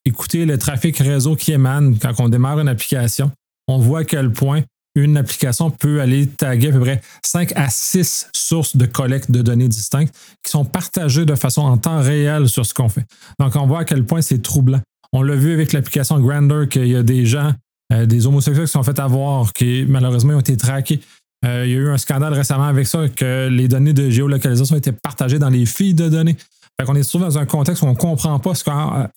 écouter 0.05 0.47
le 0.47 0.59
trafic 0.59 0.97
réseau 0.99 1.37
qui 1.37 1.53
émane 1.53 1.97
quand 1.99 2.19
on 2.19 2.29
démarre 2.29 2.59
une 2.59 2.67
application. 2.67 3.31
On 3.69 3.79
voit 3.79 4.01
à 4.01 4.05
quel 4.05 4.33
point 4.33 4.63
une 4.95 5.17
application 5.17 5.71
peut 5.71 6.01
aller 6.01 6.27
taguer 6.27 6.69
à 6.69 6.73
peu 6.73 6.81
près 6.81 7.01
5 7.25 7.53
à 7.57 7.69
6 7.69 8.29
sources 8.33 8.77
de 8.77 8.87
collecte 8.87 9.31
de 9.31 9.43
données 9.43 9.69
distinctes 9.69 10.15
qui 10.43 10.51
sont 10.51 10.65
partagées 10.65 11.25
de 11.25 11.35
façon 11.35 11.63
en 11.63 11.77
temps 11.77 12.01
réel 12.01 12.49
sur 12.49 12.65
ce 12.65 12.75
qu'on 12.75 12.89
fait. 12.89 13.05
Donc, 13.41 13.57
on 13.57 13.67
voit 13.67 13.81
à 13.81 13.85
quel 13.85 14.05
point 14.05 14.23
c'est 14.23 14.43
troublant. 14.43 14.81
On 15.13 15.23
l'a 15.23 15.37
vu 15.37 15.53
avec 15.53 15.73
l'application 15.73 16.19
Grander 16.21 16.67
qu'il 16.71 16.87
y 16.87 16.97
a 16.97 17.03
des 17.03 17.27
gens, 17.27 17.53
euh, 17.93 18.07
des 18.07 18.27
homosexuels 18.27 18.67
qui 18.67 18.73
sont 18.73 18.83
fait 18.83 18.99
avoir, 18.99 19.53
qui 19.53 19.85
malheureusement 19.89 20.35
ont 20.35 20.41
été 20.41 20.57
traqués. 20.57 21.01
Euh, 21.45 21.65
il 21.67 21.73
y 21.73 21.75
a 21.75 21.79
eu 21.79 21.89
un 21.91 21.99
scandale 21.99 22.33
récemment 22.33 22.65
avec 22.65 22.87
ça, 22.87 23.09
que 23.09 23.49
les 23.49 23.69
données 23.69 23.93
de 23.93 24.11
géolocalisation 24.11 24.77
été 24.77 24.93
partagées 24.93 25.39
dans 25.39 25.51
les 25.51 25.67
filles 25.67 25.95
de 25.95 26.09
données. 26.09 26.37
Fait 26.81 26.87
qu'on 26.87 26.95
est 26.95 27.03
souvent 27.03 27.27
dans 27.27 27.39
un 27.39 27.47
contexte 27.47 27.83
où 27.83 27.87
on 27.87 27.91
ne 27.91 27.97
comprend 27.97 28.39
pas 28.39 28.53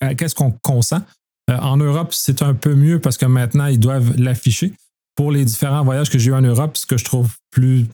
euh, 0.02 0.14
qu'est-ce 0.16 0.34
qu'on 0.34 0.52
consent. 0.62 1.00
en 1.48 1.76
Europe, 1.76 2.12
c'est 2.12 2.42
un 2.42 2.54
peu 2.54 2.74
mieux 2.74 3.00
parce 3.00 3.16
que 3.16 3.26
maintenant, 3.26 3.66
ils 3.66 3.80
doivent 3.80 4.14
l'afficher 4.18 4.72
pour 5.18 5.32
les 5.32 5.44
différents 5.44 5.82
voyages 5.82 6.10
que 6.10 6.16
j'ai 6.16 6.30
eu 6.30 6.32
en 6.32 6.42
Europe, 6.42 6.76
ce 6.76 6.86
que 6.86 6.96
je 6.96 7.04
trouve 7.04 7.28
plus 7.50 7.88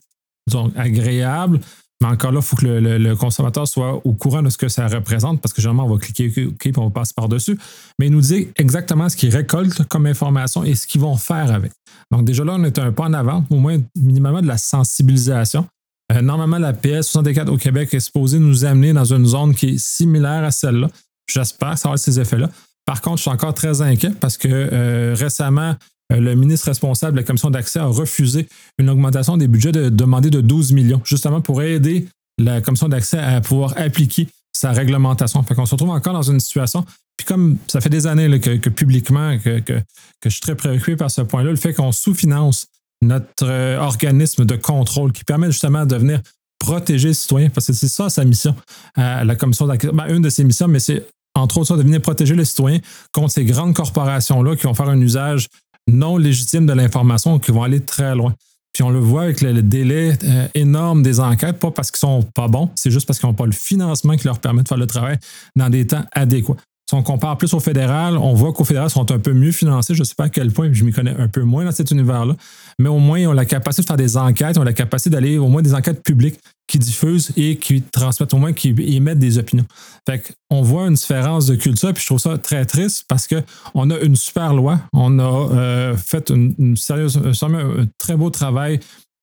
agréable. 0.75 1.59
Mais 1.99 2.07
encore 2.07 2.31
là, 2.31 2.37
il 2.39 2.45
faut 2.45 2.55
que 2.55 2.67
le, 2.67 3.15
consommateur 3.15 3.67
soit 3.67 3.99
au 4.05 4.13
courant 4.13 4.43
de 4.43 4.51
ce 4.51 4.59
que 4.59 4.67
ça 4.67 4.87
représente 4.87 5.41
parce 5.41 5.51
que 5.51 5.59
généralement, 5.59 5.85
on 5.85 5.95
va 5.95 5.99
cliquer 5.99 6.27
OK, 6.45 6.55
puis 6.59 6.71
on 6.77 6.91
passe 6.91 7.13
par-dessus. 7.13 7.57
Mais 7.97 8.05
il 8.07 8.11
nous 8.11 8.21
dit 8.21 8.49
exactement 8.57 9.09
ce 9.09 9.15
qu'ils 9.15 9.35
récoltent 9.35 9.87
comme 9.87 10.05
information 10.05 10.63
et 10.63 10.75
ce 10.75 10.85
qu'ils 10.85 11.01
vont 11.01 11.17
faire 11.17 11.51
avec. 11.51 11.71
Donc, 12.11 12.25
déjà 12.25 12.43
là, 12.43 12.57
on 12.59 12.63
est 12.63 12.77
un 12.77 12.91
pas 12.91 13.05
en 13.05 13.13
avant, 13.13 13.43
au 13.49 13.55
moins 13.55 13.79
minimalement 13.95 14.43
de 14.43 14.47
la 14.47 14.59
sensibilisation. 14.59 15.65
Euh, 16.11 16.21
normalement, 16.21 16.59
la 16.59 16.73
PS64 16.73 17.47
au 17.47 17.57
Québec 17.57 17.91
est 17.95 18.01
supposée 18.01 18.37
nous 18.37 18.65
amener 18.65 18.93
dans 18.93 19.11
une 19.11 19.25
zone 19.25 19.55
qui 19.55 19.69
est 19.69 19.79
similaire 19.79 20.43
à 20.43 20.51
celle-là. 20.51 20.89
J'espère 21.27 21.71
que 21.71 21.79
ça 21.79 21.89
va 21.89 21.93
avoir 21.93 21.99
ces 21.99 22.19
effets-là. 22.19 22.51
Par 22.85 23.01
contre, 23.01 23.17
je 23.17 23.21
suis 23.23 23.31
encore 23.31 23.55
très 23.55 23.81
inquiet 23.81 24.11
parce 24.11 24.37
que 24.37 24.47
euh, 24.47 25.15
récemment, 25.17 25.75
le 26.09 26.35
ministre 26.35 26.67
responsable 26.67 27.13
de 27.13 27.21
la 27.21 27.25
commission 27.25 27.49
d'accès 27.49 27.79
a 27.79 27.85
refusé 27.85 28.47
une 28.77 28.89
augmentation 28.89 29.37
des 29.37 29.47
budgets 29.47 29.71
de, 29.71 29.89
demandée 29.89 30.29
de 30.29 30.41
12 30.41 30.71
millions, 30.73 31.01
justement 31.03 31.41
pour 31.41 31.61
aider 31.61 32.07
la 32.37 32.61
commission 32.61 32.89
d'accès 32.89 33.17
à 33.17 33.41
pouvoir 33.41 33.73
appliquer 33.77 34.27
sa 34.55 34.71
réglementation. 34.71 35.41
Fait 35.43 35.55
qu'on 35.55 35.65
se 35.65 35.71
retrouve 35.71 35.89
encore 35.89 36.13
dans 36.13 36.29
une 36.29 36.39
situation, 36.39 36.85
puis 37.17 37.25
comme 37.25 37.57
ça 37.67 37.81
fait 37.81 37.89
des 37.89 38.07
années 38.07 38.39
que, 38.39 38.69
publiquement 38.69 39.37
que, 39.39 39.59
que, 39.59 39.81
je 40.23 40.29
suis 40.29 40.41
très 40.41 40.55
préoccupé 40.55 40.95
par 40.95 41.11
ce 41.11 41.21
point-là, 41.21 41.51
le 41.51 41.57
fait 41.57 41.73
qu'on 41.73 41.91
sous-finance 41.91 42.67
notre 43.01 43.45
euh, 43.45 43.77
organisme 43.79 44.45
de 44.45 44.55
contrôle 44.55 45.11
qui 45.11 45.23
permet 45.23 45.51
justement 45.51 45.85
de 45.85 45.95
venir 45.95 46.21
protéger 46.59 47.09
les 47.09 47.13
citoyens, 47.13 47.49
parce 47.49 47.67
que 47.67 47.73
c'est 47.73 47.87
ça 47.87 48.09
sa 48.09 48.23
mission 48.25 48.55
à 48.95 49.23
la 49.23 49.35
commission 49.35 49.67
d'accès. 49.67 49.89
Ben, 49.93 50.07
une 50.07 50.21
de 50.21 50.29
ses 50.29 50.43
missions, 50.43 50.67
mais 50.67 50.79
c'est 50.79 51.05
entre 51.35 51.57
autres 51.57 51.67
ça, 51.67 51.75
de 51.75 51.83
venir 51.83 52.01
protéger 52.01 52.33
les 52.33 52.45
citoyens 52.45 52.79
contre 53.11 53.31
ces 53.31 53.45
grandes 53.45 53.75
corporations-là 53.75 54.55
qui 54.55 54.63
vont 54.63 54.73
faire 54.73 54.87
un 54.87 54.99
usage 54.99 55.47
non 55.87 56.17
légitimes 56.17 56.65
de 56.65 56.73
l'information 56.73 57.39
qui 57.39 57.51
vont 57.51 57.63
aller 57.63 57.79
très 57.79 58.15
loin. 58.15 58.33
Puis 58.73 58.83
on 58.83 58.89
le 58.89 58.99
voit 58.99 59.23
avec 59.23 59.39
le, 59.39 59.61
délai 59.61 60.17
euh, 60.25 60.47
énorme 60.53 61.01
des 61.01 61.21
enquêtes, 61.21 61.59
pas 61.59 61.71
parce 61.71 61.91
qu'ils 61.91 61.99
sont 61.99 62.23
pas 62.23 62.49
bons, 62.49 62.69
c'est 62.75 62.91
juste 62.91 63.07
parce 63.07 63.19
qu'ils 63.19 63.29
n'ont 63.29 63.33
pas 63.33 63.45
le 63.45 63.53
financement 63.53 64.17
qui 64.17 64.25
leur 64.25 64.39
permet 64.39 64.63
de 64.63 64.67
faire 64.67 64.77
le 64.77 64.87
travail 64.87 65.17
dans 65.55 65.69
des 65.69 65.87
temps 65.87 66.03
adéquats. 66.11 66.57
Si 66.87 66.93
on 66.93 67.01
compare 67.01 67.37
plus 67.37 67.53
au 67.53 67.59
fédéral, 67.59 68.17
on 68.17 68.33
voit 68.33 68.53
qu'au 68.53 68.63
fédéral 68.63 68.89
sont 68.89 69.09
un 69.11 69.17
peu 69.17 69.33
mieux 69.33 69.51
financés. 69.51 69.95
Je 69.95 70.01
ne 70.01 70.03
sais 70.03 70.13
pas 70.13 70.25
à 70.25 70.29
quel 70.29 70.51
point, 70.51 70.71
je 70.71 70.83
m'y 70.83 70.91
connais 70.91 71.15
un 71.17 71.27
peu 71.27 71.41
moins 71.41 71.63
dans 71.63 71.71
cet 71.71 71.89
univers-là, 71.89 72.35
mais 72.77 72.89
au 72.89 72.99
moins 72.99 73.17
ils 73.17 73.27
ont 73.27 73.33
la 73.33 73.45
capacité 73.45 73.81
de 73.81 73.87
faire 73.87 73.97
des 73.97 74.17
enquêtes, 74.17 74.57
ils 74.57 74.59
ont 74.59 74.63
la 74.63 74.73
capacité 74.73 75.09
d'aller 75.09 75.37
au 75.37 75.47
moins 75.47 75.61
des 75.61 75.73
enquêtes 75.73 76.03
publiques 76.03 76.39
qui 76.67 76.79
diffusent 76.79 77.31
et 77.35 77.57
qui 77.57 77.81
transmettent, 77.81 78.33
au 78.33 78.37
moins 78.37 78.53
qui 78.53 78.69
émettent 78.69 79.19
des 79.19 79.37
opinions. 79.37 79.65
Fait 80.07 80.35
on 80.49 80.61
voit 80.61 80.87
une 80.87 80.95
différence 80.95 81.45
de 81.45 81.55
culture, 81.55 81.93
puis 81.93 82.01
je 82.01 82.07
trouve 82.07 82.19
ça 82.19 82.37
très 82.37 82.65
triste 82.65 83.05
parce 83.07 83.27
qu'on 83.27 83.89
a 83.89 83.99
une 83.99 84.15
super 84.15 84.53
loi, 84.53 84.79
on 84.93 85.19
a 85.19 85.23
euh, 85.53 85.97
fait 85.97 86.29
une, 86.29 86.75
un, 86.75 87.85
très 87.97 88.15
beau 88.15 88.29
travail 88.29 88.79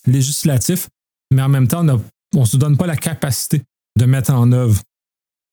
législatif, 0.07 0.89
mais 1.33 1.43
en 1.43 1.49
même 1.49 1.69
temps, 1.69 1.85
on 2.35 2.41
ne 2.41 2.47
se 2.47 2.57
donne 2.57 2.77
pas 2.77 2.87
la 2.87 2.97
capacité 2.97 3.63
de 3.99 4.05
mettre 4.07 4.33
en 4.33 4.51
œuvre 4.53 4.81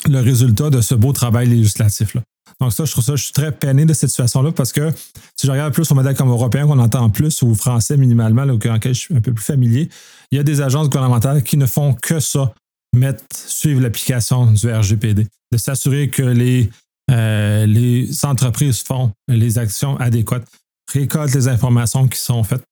le 0.07 0.19
résultat 0.19 0.69
de 0.69 0.81
ce 0.81 0.95
beau 0.95 1.11
travail 1.11 1.47
législatif-là. 1.47 2.21
Donc 2.59 2.73
ça, 2.73 2.85
je 2.85 2.91
trouve 2.91 3.03
ça, 3.03 3.15
je 3.15 3.23
suis 3.23 3.33
très 3.33 3.51
peiné 3.51 3.85
de 3.85 3.93
cette 3.93 4.09
situation-là 4.09 4.51
parce 4.51 4.71
que 4.71 4.91
si 5.35 5.47
je 5.47 5.51
regarde 5.51 5.73
plus 5.73 5.89
au 5.91 5.95
modèle 5.95 6.15
comme 6.15 6.29
européen 6.29 6.65
qu'on 6.67 6.79
entend 6.79 7.09
plus 7.09 7.41
ou 7.41 7.55
français 7.55 7.97
minimalement, 7.97 8.45
là, 8.45 8.53
auquel 8.53 8.93
je 8.93 8.99
suis 8.99 9.15
un 9.15 9.21
peu 9.21 9.33
plus 9.33 9.43
familier, 9.43 9.89
il 10.31 10.37
y 10.37 10.39
a 10.39 10.43
des 10.43 10.61
agences 10.61 10.89
gouvernementales 10.89 11.43
qui 11.43 11.57
ne 11.57 11.65
font 11.65 11.93
que 11.93 12.19
ça, 12.19 12.53
mettre, 12.95 13.23
suivre 13.33 13.81
l'application 13.81 14.51
du 14.51 14.71
RGPD, 14.71 15.27
de 15.51 15.57
s'assurer 15.57 16.09
que 16.09 16.23
les, 16.23 16.69
euh, 17.11 17.65
les 17.65 18.25
entreprises 18.25 18.81
font 18.81 19.11
les 19.27 19.57
actions 19.57 19.97
adéquates, 19.97 20.47
récoltent 20.91 21.33
les 21.33 21.47
informations 21.47 22.07
qui 22.07 22.19
sont 22.19 22.43
faites, 22.43 22.63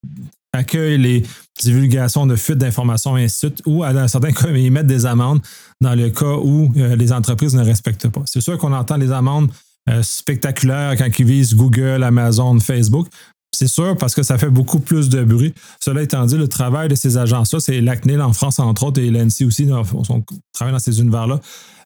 accueillent 0.54 0.98
les 0.98 1.24
divulgations 1.60 2.26
de 2.26 2.36
fuites 2.36 2.58
d'informations 2.58 3.18
et 3.18 3.26
ainsi 3.26 3.48
de 3.48 3.52
suite, 3.52 3.62
ou 3.66 3.84
dans 3.84 4.08
certains 4.08 4.32
cas, 4.32 4.50
ils 4.50 4.72
mettent 4.72 4.88
des 4.88 5.06
amendes 5.06 5.42
dans 5.82 5.96
le 5.96 6.10
cas 6.10 6.36
où 6.36 6.72
euh, 6.78 6.96
les 6.96 7.12
entreprises 7.12 7.56
ne 7.56 7.64
respectent 7.64 8.10
pas. 8.10 8.22
C'est 8.26 8.42
sûr 8.42 8.58
qu'on 8.58 8.74
entend 8.74 8.98
les 8.98 9.12
amendes 9.12 9.50
euh, 9.90 10.04
spectaculaires 10.04 10.96
quand 10.98 11.08
ils 11.18 11.26
visent 11.26 11.56
Google, 11.56 12.04
Amazon, 12.04 12.60
Facebook. 12.60 13.08
C'est 13.56 13.68
sûr 13.68 13.98
parce 13.98 14.14
que 14.14 14.24
ça 14.24 14.38
fait 14.38 14.50
beaucoup 14.50 14.80
plus 14.80 15.10
de 15.10 15.24
bruit. 15.24 15.54
Cela 15.80 16.04
étant 16.04 16.26
dit, 16.26 16.38
le 16.38 16.48
travail 16.48 16.90
de 16.90 16.96
ces 16.96 17.18
agences-là, 17.18 17.60
c'est 17.60 17.82
l'ACNIL 17.82 18.22
en 18.22 18.34
France, 18.34 18.60
entre 18.60 18.84
autres, 18.84 19.02
et 19.02 19.10
l'ANSI 19.10 19.46
aussi, 19.46 19.68
on 19.72 20.24
travaille 20.54 20.74
dans 20.74 20.80
ces 20.80 21.00
univers-là, 21.00 21.40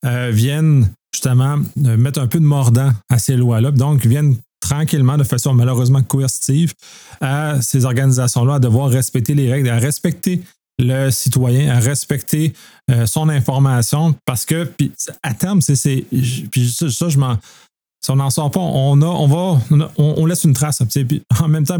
euh, 0.05 0.31
viennent 0.34 0.89
justement 1.13 1.60
mettre 1.75 2.20
un 2.20 2.27
peu 2.27 2.39
de 2.39 2.46
mordant 2.46 2.91
à 3.10 3.20
ces 3.20 3.38
lois-là. 3.38 3.72
Donc, 3.72 4.05
viennent 4.05 4.36
tranquillement, 4.62 5.17
de 5.17 5.24
façon 5.24 5.53
malheureusement 5.53 6.01
coercitive, 6.01 6.74
à 7.20 7.62
ces 7.62 7.86
organisations-là 7.86 8.55
à 8.55 8.60
devoir 8.60 8.89
respecter 8.89 9.34
les 9.34 9.51
règles, 9.51 9.70
à 9.70 9.77
respecter 9.77 10.41
le 10.79 11.12
citoyen, 11.12 11.75
à 11.75 11.79
respecter 11.79 12.53
euh, 12.89 13.05
son 13.05 13.29
information, 13.29 14.15
parce 14.25 14.46
que, 14.46 14.63
puis, 14.63 14.91
à 15.24 15.34
terme, 15.34 15.62
c'est. 15.62 16.05
Puis 16.51 16.70
ça, 16.70 17.10
je 17.10 17.17
m'en. 17.17 17.38
Si 18.03 18.10
on 18.10 18.15
n'en 18.15 18.31
sort 18.31 18.50
pas, 18.50 18.60
on, 18.60 20.25
laisse 20.25 20.43
une 20.43 20.53
trace. 20.53 20.81
Puis 20.89 21.22
en 21.39 21.48
même 21.48 21.65
temps, 21.65 21.77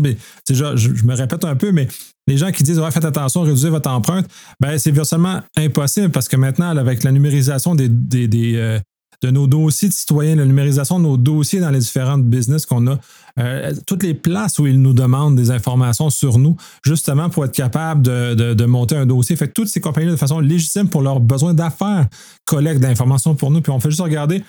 déjà, 0.48 0.76
je, 0.76 0.90
me 1.04 1.16
répète 1.16 1.44
un 1.46 1.56
peu, 1.56 1.72
mais 1.72 1.88
les 2.28 2.38
gens 2.38 2.52
qui 2.52 2.62
disent 2.62 2.80
ouais, 2.80 2.92
faites 2.92 3.06
attention, 3.06 3.42
réduisez 3.42 3.70
votre 3.70 3.90
empreinte, 3.90 4.28
ben, 4.60 4.78
c'est 4.78 4.92
virtuellement 4.92 5.40
impossible 5.58 6.12
parce 6.12 6.28
que 6.28 6.38
maintenant, 6.38 6.70
avec 6.78 7.04
la 7.04 7.12
numérisation 7.12 7.76
euh, 7.76 8.80
de 9.24 9.30
nos 9.32 9.48
dossiers 9.48 9.90
de 9.90 9.94
citoyens, 9.94 10.36
la 10.36 10.46
numérisation 10.46 11.00
de 11.00 11.04
nos 11.06 11.18
dossiers 11.18 11.60
dans 11.60 11.72
les 11.72 11.80
différentes 11.80 12.24
business 12.24 12.68
qu'on 12.68 12.86
a, 12.86 13.00
euh, 13.40 13.74
toutes 13.88 14.04
les 14.04 14.14
places 14.14 14.60
où 14.60 14.68
ils 14.68 14.80
nous 14.80 14.94
demandent 14.94 15.36
des 15.36 15.50
informations 15.50 16.12
sur 16.12 16.38
nous, 16.38 16.56
justement 16.84 17.30
pour 17.30 17.46
être 17.46 17.56
capable 17.56 18.04
de, 18.04 18.66
monter 18.66 18.96
un 18.96 19.08
dossier. 19.08 19.36
Fait 19.36 19.48
toutes 19.48 19.70
ces 19.70 19.82
compagnies 19.82 20.12
de 20.12 20.16
façon 20.16 20.40
légitime 20.40 20.88
pour 20.88 21.02
leurs 21.02 21.20
besoins 21.20 21.56
d'affaires 21.56 22.08
collectent 22.46 22.82
d'informations 22.82 23.34
pour 23.34 23.50
nous. 23.50 23.62
Puis 23.62 23.72
on 23.72 23.80
fait 23.80 23.90
juste 23.90 24.02
regarder 24.02 24.44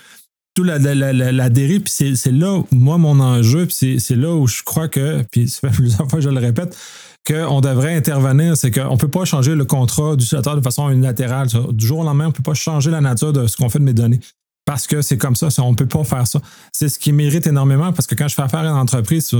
toute 0.55 0.67
la, 0.67 0.79
la, 0.79 1.51
dérive, 1.51 1.83
puis 1.83 2.17
c'est 2.17 2.33
là, 2.33 2.63
moi, 2.73 2.99
mon 2.99 3.21
enjeu, 3.21 3.67
puis 3.67 4.01
c'est 4.01 4.17
là 4.17 4.35
où 4.35 4.47
je 4.47 4.63
crois 4.63 4.89
que, 4.89 5.25
puis 5.31 5.49
ça 5.49 5.69
fait 5.69 5.75
plusieurs 5.77 6.09
fois 6.09 6.19
que 6.19 6.25
je 6.25 6.29
le 6.29 6.39
répète, 6.39 6.77
qu'on 7.27 7.61
devrait 7.61 7.95
intervenir, 7.95 8.57
c'est 8.57 8.71
qu'on 8.71 8.93
ne 8.93 8.99
peut 8.99 9.09
pas 9.09 9.25
changer 9.25 9.55
le 9.55 9.65
contrat 9.65 10.17
d'utilisateur 10.17 10.57
de 10.57 10.61
façon 10.61 10.91
unilatérale. 10.91 11.49
Du 11.73 11.87
jour 11.87 12.01
au 12.01 12.05
lendemain, 12.05 12.25
on 12.25 12.29
ne 12.29 12.33
peut 12.33 12.43
pas 12.43 12.55
changer 12.55 12.91
la 12.91 13.01
nature 13.01 13.33
de 13.33 13.47
ce 13.47 13.57
qu'on 13.57 13.69
fait 13.69 13.79
de 13.79 13.85
mes 13.85 13.95
données 13.95 14.21
parce 14.65 14.87
que 14.87 15.03
c'est 15.03 15.19
comme 15.19 15.37
ça, 15.37 15.49
on 15.59 15.73
ne 15.73 15.77
peut 15.77 15.87
pas 15.87 16.05
faire 16.05 16.27
ça. 16.27 16.41
C'est 16.73 16.89
ce 16.89 16.99
qui 16.99 17.13
mérite 17.13 17.47
énormément 17.47 17.93
parce 17.93 18.07
que 18.07 18.15
quand 18.15 18.29
je 18.29 18.35
fais 18.35 18.43
affaire 18.43 18.61
à 18.61 18.69
une 18.69 18.77
entreprise, 18.77 19.31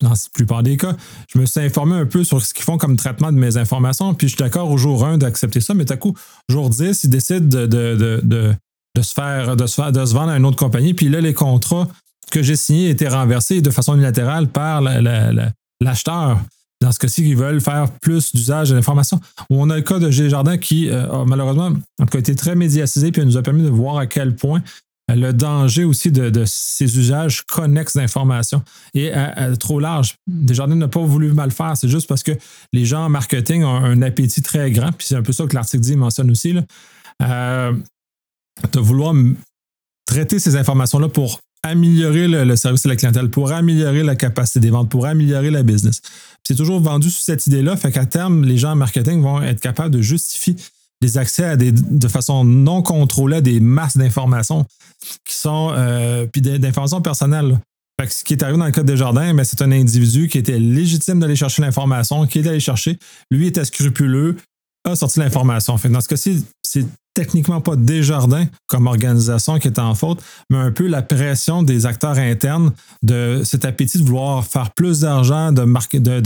dans 0.00 0.10
la 0.10 0.16
plupart 0.32 0.62
des 0.62 0.76
cas, 0.76 0.96
je 1.28 1.38
me 1.38 1.46
suis 1.46 1.60
informé 1.60 1.96
un 1.96 2.06
peu 2.06 2.24
sur 2.24 2.40
ce 2.40 2.54
qu'ils 2.54 2.64
font 2.64 2.78
comme 2.78 2.96
traitement 2.96 3.32
de 3.32 3.36
mes 3.36 3.56
informations, 3.56 4.14
puis 4.14 4.28
je 4.28 4.34
suis 4.34 4.42
d'accord 4.42 4.70
au 4.70 4.78
jour 4.78 5.04
1 5.04 5.18
d'accepter 5.18 5.60
ça, 5.60 5.74
mais 5.74 5.84
tout 5.84 5.92
à 5.92 5.96
coup, 5.96 6.16
jour 6.48 6.70
10, 6.70 7.04
ils 7.04 7.10
décident 7.10 7.46
de, 7.46 7.66
de, 7.66 8.54
se 9.02 9.14
faire, 9.14 9.56
de, 9.56 9.66
se 9.66 9.90
de 9.90 10.04
se 10.04 10.14
vendre 10.14 10.30
à 10.30 10.36
une 10.36 10.44
autre 10.44 10.56
compagnie, 10.56 10.94
puis 10.94 11.08
là, 11.08 11.20
les 11.20 11.34
contrats 11.34 11.88
que 12.30 12.42
j'ai 12.42 12.56
signés 12.56 12.90
étaient 12.90 13.08
renversés 13.08 13.60
de 13.60 13.70
façon 13.70 13.94
unilatérale 13.94 14.48
par 14.48 14.80
l'acheteur 15.80 16.38
dans 16.80 16.92
ce 16.92 16.98
cas-ci, 16.98 17.22
ils 17.28 17.36
veulent 17.36 17.60
faire 17.60 17.90
plus 18.00 18.34
d'usage 18.34 18.70
de 18.70 18.74
l'information. 18.74 19.20
On 19.50 19.68
a 19.68 19.76
le 19.76 19.82
cas 19.82 19.98
de 19.98 20.10
G. 20.10 20.30
Jardin 20.30 20.56
qui 20.56 20.88
euh, 20.88 21.10
a 21.10 21.24
malheureusement 21.26 21.72
a 22.00 22.18
été 22.18 22.34
très 22.34 22.54
médiatisé 22.54 23.12
puis 23.12 23.24
nous 23.24 23.36
a 23.36 23.42
permis 23.42 23.62
de 23.62 23.68
voir 23.68 23.98
à 23.98 24.06
quel 24.06 24.34
point 24.34 24.62
euh, 25.10 25.14
le 25.14 25.32
danger 25.34 25.84
aussi 25.84 26.10
de, 26.10 26.44
ces 26.46 26.98
usages 26.98 27.42
connexes 27.42 27.96
d'informations 27.96 28.62
est 28.94 29.12
trop 29.58 29.78
large. 29.78 30.14
Desjardins 30.26 30.76
n'a 30.76 30.88
pas 30.88 31.04
voulu 31.04 31.32
mal 31.32 31.50
faire, 31.50 31.76
c'est 31.76 31.88
juste 31.88 32.08
parce 32.08 32.22
que 32.22 32.32
les 32.72 32.86
gens 32.86 33.04
en 33.04 33.08
marketing 33.10 33.62
ont 33.62 33.76
un 33.76 34.00
appétit 34.00 34.40
très 34.40 34.70
grand, 34.70 34.92
puis 34.92 35.06
c'est 35.06 35.16
un 35.16 35.22
peu 35.22 35.32
ça 35.32 35.46
que 35.46 35.54
l'article 35.54 35.82
dit, 35.82 35.96
mentionne 35.96 36.30
aussi, 36.30 36.54
là, 36.54 36.62
euh, 37.22 37.72
de 38.72 38.80
vouloir 38.80 39.14
traiter 40.06 40.38
ces 40.38 40.56
informations-là 40.56 41.08
pour 41.08 41.40
améliorer 41.62 42.26
le, 42.26 42.56
service 42.56 42.86
à 42.86 42.88
la 42.88 42.96
clientèle, 42.96 43.28
pour 43.28 43.52
améliorer 43.52 44.02
la 44.02 44.16
capacité 44.16 44.60
des 44.60 44.70
ventes, 44.70 44.88
pour 44.88 45.06
améliorer 45.06 45.50
la 45.50 45.62
business. 45.62 46.00
C'est 46.46 46.54
toujours 46.54 46.80
vendu 46.80 47.10
sous 47.10 47.22
cette 47.22 47.46
idée-là, 47.46 47.76
fait 47.76 47.92
qu'à 47.92 48.06
terme, 48.06 48.44
les 48.44 48.56
gens 48.56 48.72
en 48.72 48.76
marketing 48.76 49.20
vont 49.20 49.42
être 49.42 49.60
capables 49.60 49.94
de 49.94 50.00
justifier 50.00 50.56
des 51.02 51.18
accès 51.18 51.44
à 51.44 51.56
des, 51.56 51.72
de 51.72 52.08
façon 52.08 52.44
non 52.44 52.82
contrôlée 52.82 53.36
à 53.36 53.40
des 53.40 53.60
masses 53.60 53.96
d'informations 53.96 54.66
qui 55.24 55.34
sont, 55.34 55.72
euh, 55.72 56.26
puis 56.26 56.42
d'informations 56.42 57.00
personnelles. 57.00 57.58
Fait 58.00 58.06
que 58.06 58.14
ce 58.14 58.24
qui 58.24 58.32
est 58.34 58.42
arrivé 58.42 58.58
dans 58.58 58.64
le 58.64 58.70
cas 58.70 58.82
de 58.82 58.86
Desjardins, 58.86 59.34
c'est 59.44 59.62
un 59.62 59.72
individu 59.72 60.28
qui 60.28 60.38
était 60.38 60.58
légitime 60.58 61.20
d'aller 61.20 61.36
chercher 61.36 61.62
l'information, 61.62 62.26
qui 62.26 62.38
est 62.38 62.48
allé 62.48 62.60
chercher. 62.60 62.98
Lui 63.30 63.46
était 63.46 63.64
scrupuleux, 63.64 64.36
a 64.84 64.96
sorti 64.96 65.18
l'information. 65.18 65.78
Dans 65.84 66.00
ce 66.00 66.08
cas-ci, 66.08 66.44
c'est 66.62 66.86
techniquement 67.14 67.60
pas 67.60 67.76
Desjardins 67.76 68.46
comme 68.66 68.86
organisation 68.86 69.58
qui 69.58 69.68
est 69.68 69.78
en 69.78 69.94
faute, 69.94 70.22
mais 70.48 70.58
un 70.58 70.70
peu 70.70 70.86
la 70.86 71.02
pression 71.02 71.62
des 71.62 71.86
acteurs 71.86 72.18
internes 72.18 72.72
de 73.02 73.42
cet 73.44 73.64
appétit 73.64 73.98
de 73.98 74.04
vouloir 74.04 74.44
faire 74.46 74.70
plus 74.72 75.00
d'argent, 75.00 75.52
de, 75.52 75.64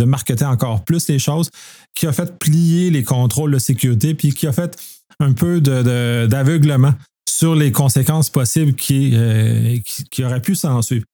marketer 0.04 0.44
encore 0.44 0.84
plus 0.84 1.08
les 1.08 1.18
choses, 1.18 1.50
qui 1.94 2.06
a 2.06 2.12
fait 2.12 2.38
plier 2.38 2.90
les 2.90 3.02
contrôles 3.02 3.52
de 3.52 3.58
sécurité, 3.58 4.14
puis 4.14 4.32
qui 4.32 4.46
a 4.46 4.52
fait 4.52 4.76
un 5.20 5.32
peu 5.32 5.60
d'aveuglement 5.60 6.92
sur 7.28 7.54
les 7.54 7.72
conséquences 7.72 8.30
possibles 8.30 8.74
qui, 8.74 9.12
euh, 9.14 9.78
qui, 10.10 10.24
auraient 10.24 10.42
pu 10.42 10.54
s'en 10.54 10.82
suivre. 10.82 11.04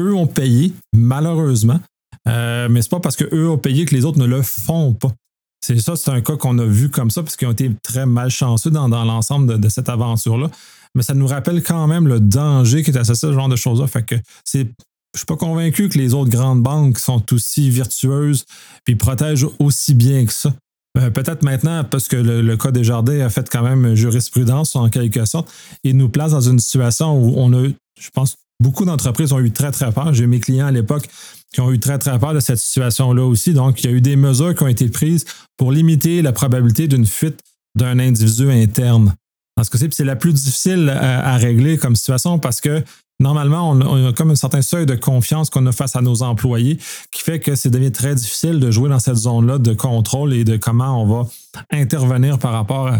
Eux 0.00 0.14
ont 0.14 0.26
payé, 0.26 0.72
malheureusement, 0.94 1.80
euh, 2.28 2.68
mais 2.70 2.82
c'est 2.82 2.90
pas 2.90 3.00
parce 3.00 3.16
qu'eux 3.16 3.48
ont 3.48 3.58
payé 3.58 3.84
que 3.84 3.94
les 3.94 4.04
autres 4.04 4.18
ne 4.18 4.26
le 4.26 4.42
font 4.42 4.92
pas. 4.94 5.12
C'est 5.60 5.78
ça, 5.78 5.96
c'est 5.96 6.10
un 6.10 6.20
cas 6.20 6.36
qu'on 6.36 6.58
a 6.58 6.64
vu 6.64 6.90
comme 6.90 7.10
ça, 7.10 7.22
parce 7.22 7.36
qu'ils 7.36 7.48
ont 7.48 7.52
été 7.52 7.70
très 7.82 8.06
malchanceux 8.06 8.70
dans, 8.70 8.88
dans 8.88 9.04
l'ensemble 9.04 9.58
de, 9.58 9.68
cette 9.68 9.88
aventure-là. 9.88 10.50
Mais 10.94 11.02
ça 11.02 11.14
nous 11.14 11.26
rappelle 11.26 11.62
quand 11.62 11.86
même 11.86 12.06
le 12.06 12.20
danger 12.20 12.82
qui 12.82 12.90
est 12.90 12.96
associé 12.96 13.28
à 13.28 13.32
ce 13.32 13.34
genre 13.34 13.48
de 13.48 13.56
choses-là. 13.56 13.86
Fait 13.86 14.04
que 14.04 14.14
c'est. 14.44 14.68
Je 15.14 15.20
suis 15.20 15.26
pas 15.26 15.36
convaincu 15.36 15.88
que 15.88 15.96
les 15.96 16.12
autres 16.12 16.30
grandes 16.30 16.62
banques 16.62 16.98
sont 16.98 17.24
aussi 17.32 17.70
virtueuses 17.70 18.44
et 18.86 18.96
protègent 18.96 19.46
aussi 19.58 19.94
bien 19.94 20.26
que 20.26 20.32
ça. 20.32 20.52
Euh, 20.98 21.10
peut-être 21.10 21.42
maintenant, 21.42 21.84
parce 21.84 22.06
que 22.06 22.16
le, 22.16 22.42
le, 22.42 22.56
cas 22.58 22.70
des 22.70 22.84
jardins 22.84 23.20
a 23.20 23.30
fait 23.30 23.48
quand 23.48 23.62
même 23.62 23.94
jurisprudence 23.94 24.76
en 24.76 24.90
quelque 24.90 25.24
sorte, 25.24 25.50
et 25.84 25.94
nous 25.94 26.10
place 26.10 26.32
dans 26.32 26.42
une 26.42 26.58
situation 26.58 27.18
où 27.18 27.34
on 27.36 27.52
a, 27.54 27.68
je 27.98 28.10
pense, 28.12 28.36
beaucoup 28.60 28.84
d'entreprises 28.84 29.32
ont 29.32 29.40
eu 29.40 29.50
très, 29.50 29.70
très 29.70 29.92
peur. 29.92 30.12
J'ai 30.14 30.26
mes 30.26 30.40
clients 30.40 30.66
à 30.66 30.70
l'époque 30.70 31.08
qui 31.52 31.60
ont 31.60 31.72
eu 31.72 31.78
très, 31.78 31.98
très 31.98 32.18
peur 32.18 32.34
de 32.34 32.40
cette 32.40 32.58
situation-là 32.58 33.24
aussi. 33.24 33.52
Donc, 33.52 33.82
il 33.82 33.90
y 33.90 33.92
a 33.92 33.96
eu 33.96 34.00
des 34.00 34.16
mesures 34.16 34.54
qui 34.54 34.62
ont 34.62 34.68
été 34.68 34.88
prises 34.88 35.24
pour 35.56 35.72
limiter 35.72 36.22
la 36.22 36.32
probabilité 36.32 36.88
d'une 36.88 37.06
fuite 37.06 37.40
d'un 37.74 37.98
individu 37.98 38.50
interne. 38.50 39.14
Parce 39.54 39.70
que 39.70 39.78
c'est 39.78 40.04
la 40.04 40.16
plus 40.16 40.34
difficile 40.34 40.90
à, 40.90 41.36
régler 41.36 41.78
comme 41.78 41.96
situation 41.96 42.38
parce 42.38 42.60
que 42.60 42.82
normalement, 43.20 43.70
on 43.70 44.08
a, 44.08 44.12
comme 44.12 44.30
un 44.30 44.36
certain 44.36 44.62
seuil 44.62 44.86
de 44.86 44.94
confiance 44.94 45.50
qu'on 45.50 45.66
a 45.66 45.72
face 45.72 45.96
à 45.96 46.00
nos 46.00 46.22
employés 46.22 46.78
qui 47.12 47.22
fait 47.22 47.40
que 47.40 47.54
c'est 47.54 47.70
devient 47.70 47.92
très 47.92 48.14
difficile 48.14 48.60
de 48.60 48.70
jouer 48.70 48.88
dans 48.88 48.98
cette 48.98 49.16
zone-là 49.16 49.58
de 49.58 49.72
contrôle 49.72 50.32
et 50.34 50.44
de 50.44 50.56
comment 50.56 51.02
on 51.02 51.06
va 51.06 51.28
intervenir 51.70 52.38
par 52.38 52.52
rapport 52.52 52.90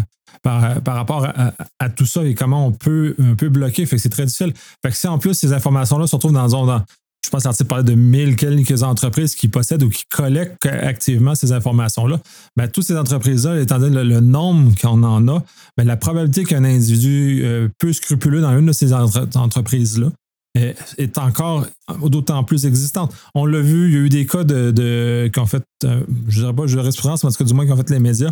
à, 0.43 1.89
tout 1.89 2.05
ça 2.05 2.23
et 2.25 2.35
comment 2.35 2.67
on 2.67 2.71
peut 2.71 3.15
bloquer. 3.41 3.85
Fait 3.85 3.97
c'est 3.97 4.09
très 4.09 4.25
difficile. 4.25 4.53
Fait 4.81 4.89
que 4.89 4.95
si 4.95 5.07
en 5.07 5.17
plus 5.17 5.33
ces 5.33 5.53
informations-là 5.53 6.07
se 6.07 6.15
retrouvent 6.15 6.33
dans, 6.33 6.47
dans 6.47 6.83
je 7.27 7.31
pense 7.31 7.43
l'article 7.43 7.67
parlait 7.67 7.83
de 7.83 7.93
1000 7.93 8.37
quelques 8.37 8.83
entreprises 8.83 9.35
qui 9.35 9.49
possèdent 9.49 9.83
ou 9.83 9.89
qui 9.89 10.05
collectent 10.09 10.65
activement 10.65 11.35
ces 11.35 11.51
informations-là. 11.51 12.21
Ben, 12.55 12.69
toutes 12.69 12.85
ces 12.85 12.95
entreprises-là, 12.95 13.59
étant 13.59 13.79
donné 13.79 14.01
le, 14.01 14.21
nombre 14.21 14.73
qu'on 14.79 15.03
en 15.03 15.27
a, 15.27 15.43
ben, 15.75 15.85
la 15.85 15.97
probabilité 15.97 16.45
qu'un 16.45 16.63
individu 16.63 17.41
euh, 17.43 17.67
peu 17.79 17.91
scrupuleux 17.91 18.39
dans 18.39 18.57
une 18.57 18.67
de 18.67 18.71
ces 18.71 18.93
entreprises-là 18.93 20.07
est, 20.55 21.17
encore 21.17 21.67
d'autant 22.01 22.45
plus 22.45 22.65
existante. 22.65 23.13
On 23.35 23.45
l'a 23.45 23.59
vu, 23.59 23.89
il 23.89 23.93
y 23.93 23.97
a 23.97 23.99
eu 23.99 24.09
des 24.09 24.25
cas 24.25 24.45
de, 24.45 24.71
de 24.71 25.29
qui 25.31 25.39
ont 25.39 25.45
fait, 25.45 25.63
euh, 25.83 26.01
je 26.29 26.37
ne 26.37 26.43
dirais 26.43 26.55
pas 26.55 26.65
jurisprudence, 26.65 27.23
mais 27.23 27.27
en 27.27 27.31
tout 27.31 27.39
cas 27.39 27.43
du 27.43 27.53
moins 27.53 27.65
qui 27.65 27.73
ont 27.73 27.77
fait 27.77 27.89
les 27.89 27.99
médias, 27.99 28.31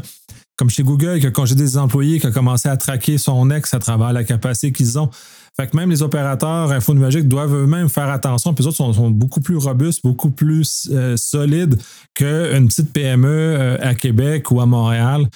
comme 0.55 0.69
chez 0.69 0.83
Google, 0.83 1.19
qui 1.19 1.27
a 1.27 1.31
congédié 1.31 1.65
des 1.65 1.77
employés, 1.77 2.21
qui 2.21 2.27
a 2.27 2.31
commencé 2.31 2.69
à 2.69 2.77
traquer 2.77 3.17
son 3.17 3.51
ex 3.51 3.73
à 3.73 3.79
travers 3.79 4.13
la 4.13 4.23
capacité 4.23 4.71
qu'ils 4.71 4.97
ont. 4.97 5.09
Fait 5.57 5.67
que 5.67 5.77
même 5.77 5.89
les 5.89 6.01
opérateurs 6.01 6.71
infonuagiques 6.71 7.29
doivent 7.29 7.53
eux-mêmes 7.53 7.87
faire 7.87 8.09
attention. 8.09 8.53
Puis 8.53 8.63
les 8.63 8.67
autres 8.67 8.93
sont, 8.93 9.09
beaucoup 9.09 9.39
plus 9.39 9.55
robustes, 9.55 10.01
beaucoup 10.03 10.29
plus 10.31 10.89
euh, 10.91 11.15
solides 11.15 11.77
qu'une 12.13 12.67
petite 12.67 12.91
PME 12.91 13.27
euh, 13.27 13.77
à 13.79 13.95
Québec 13.95 14.51
ou 14.51 14.59
à 14.59 14.65
Montréal. 14.65 15.27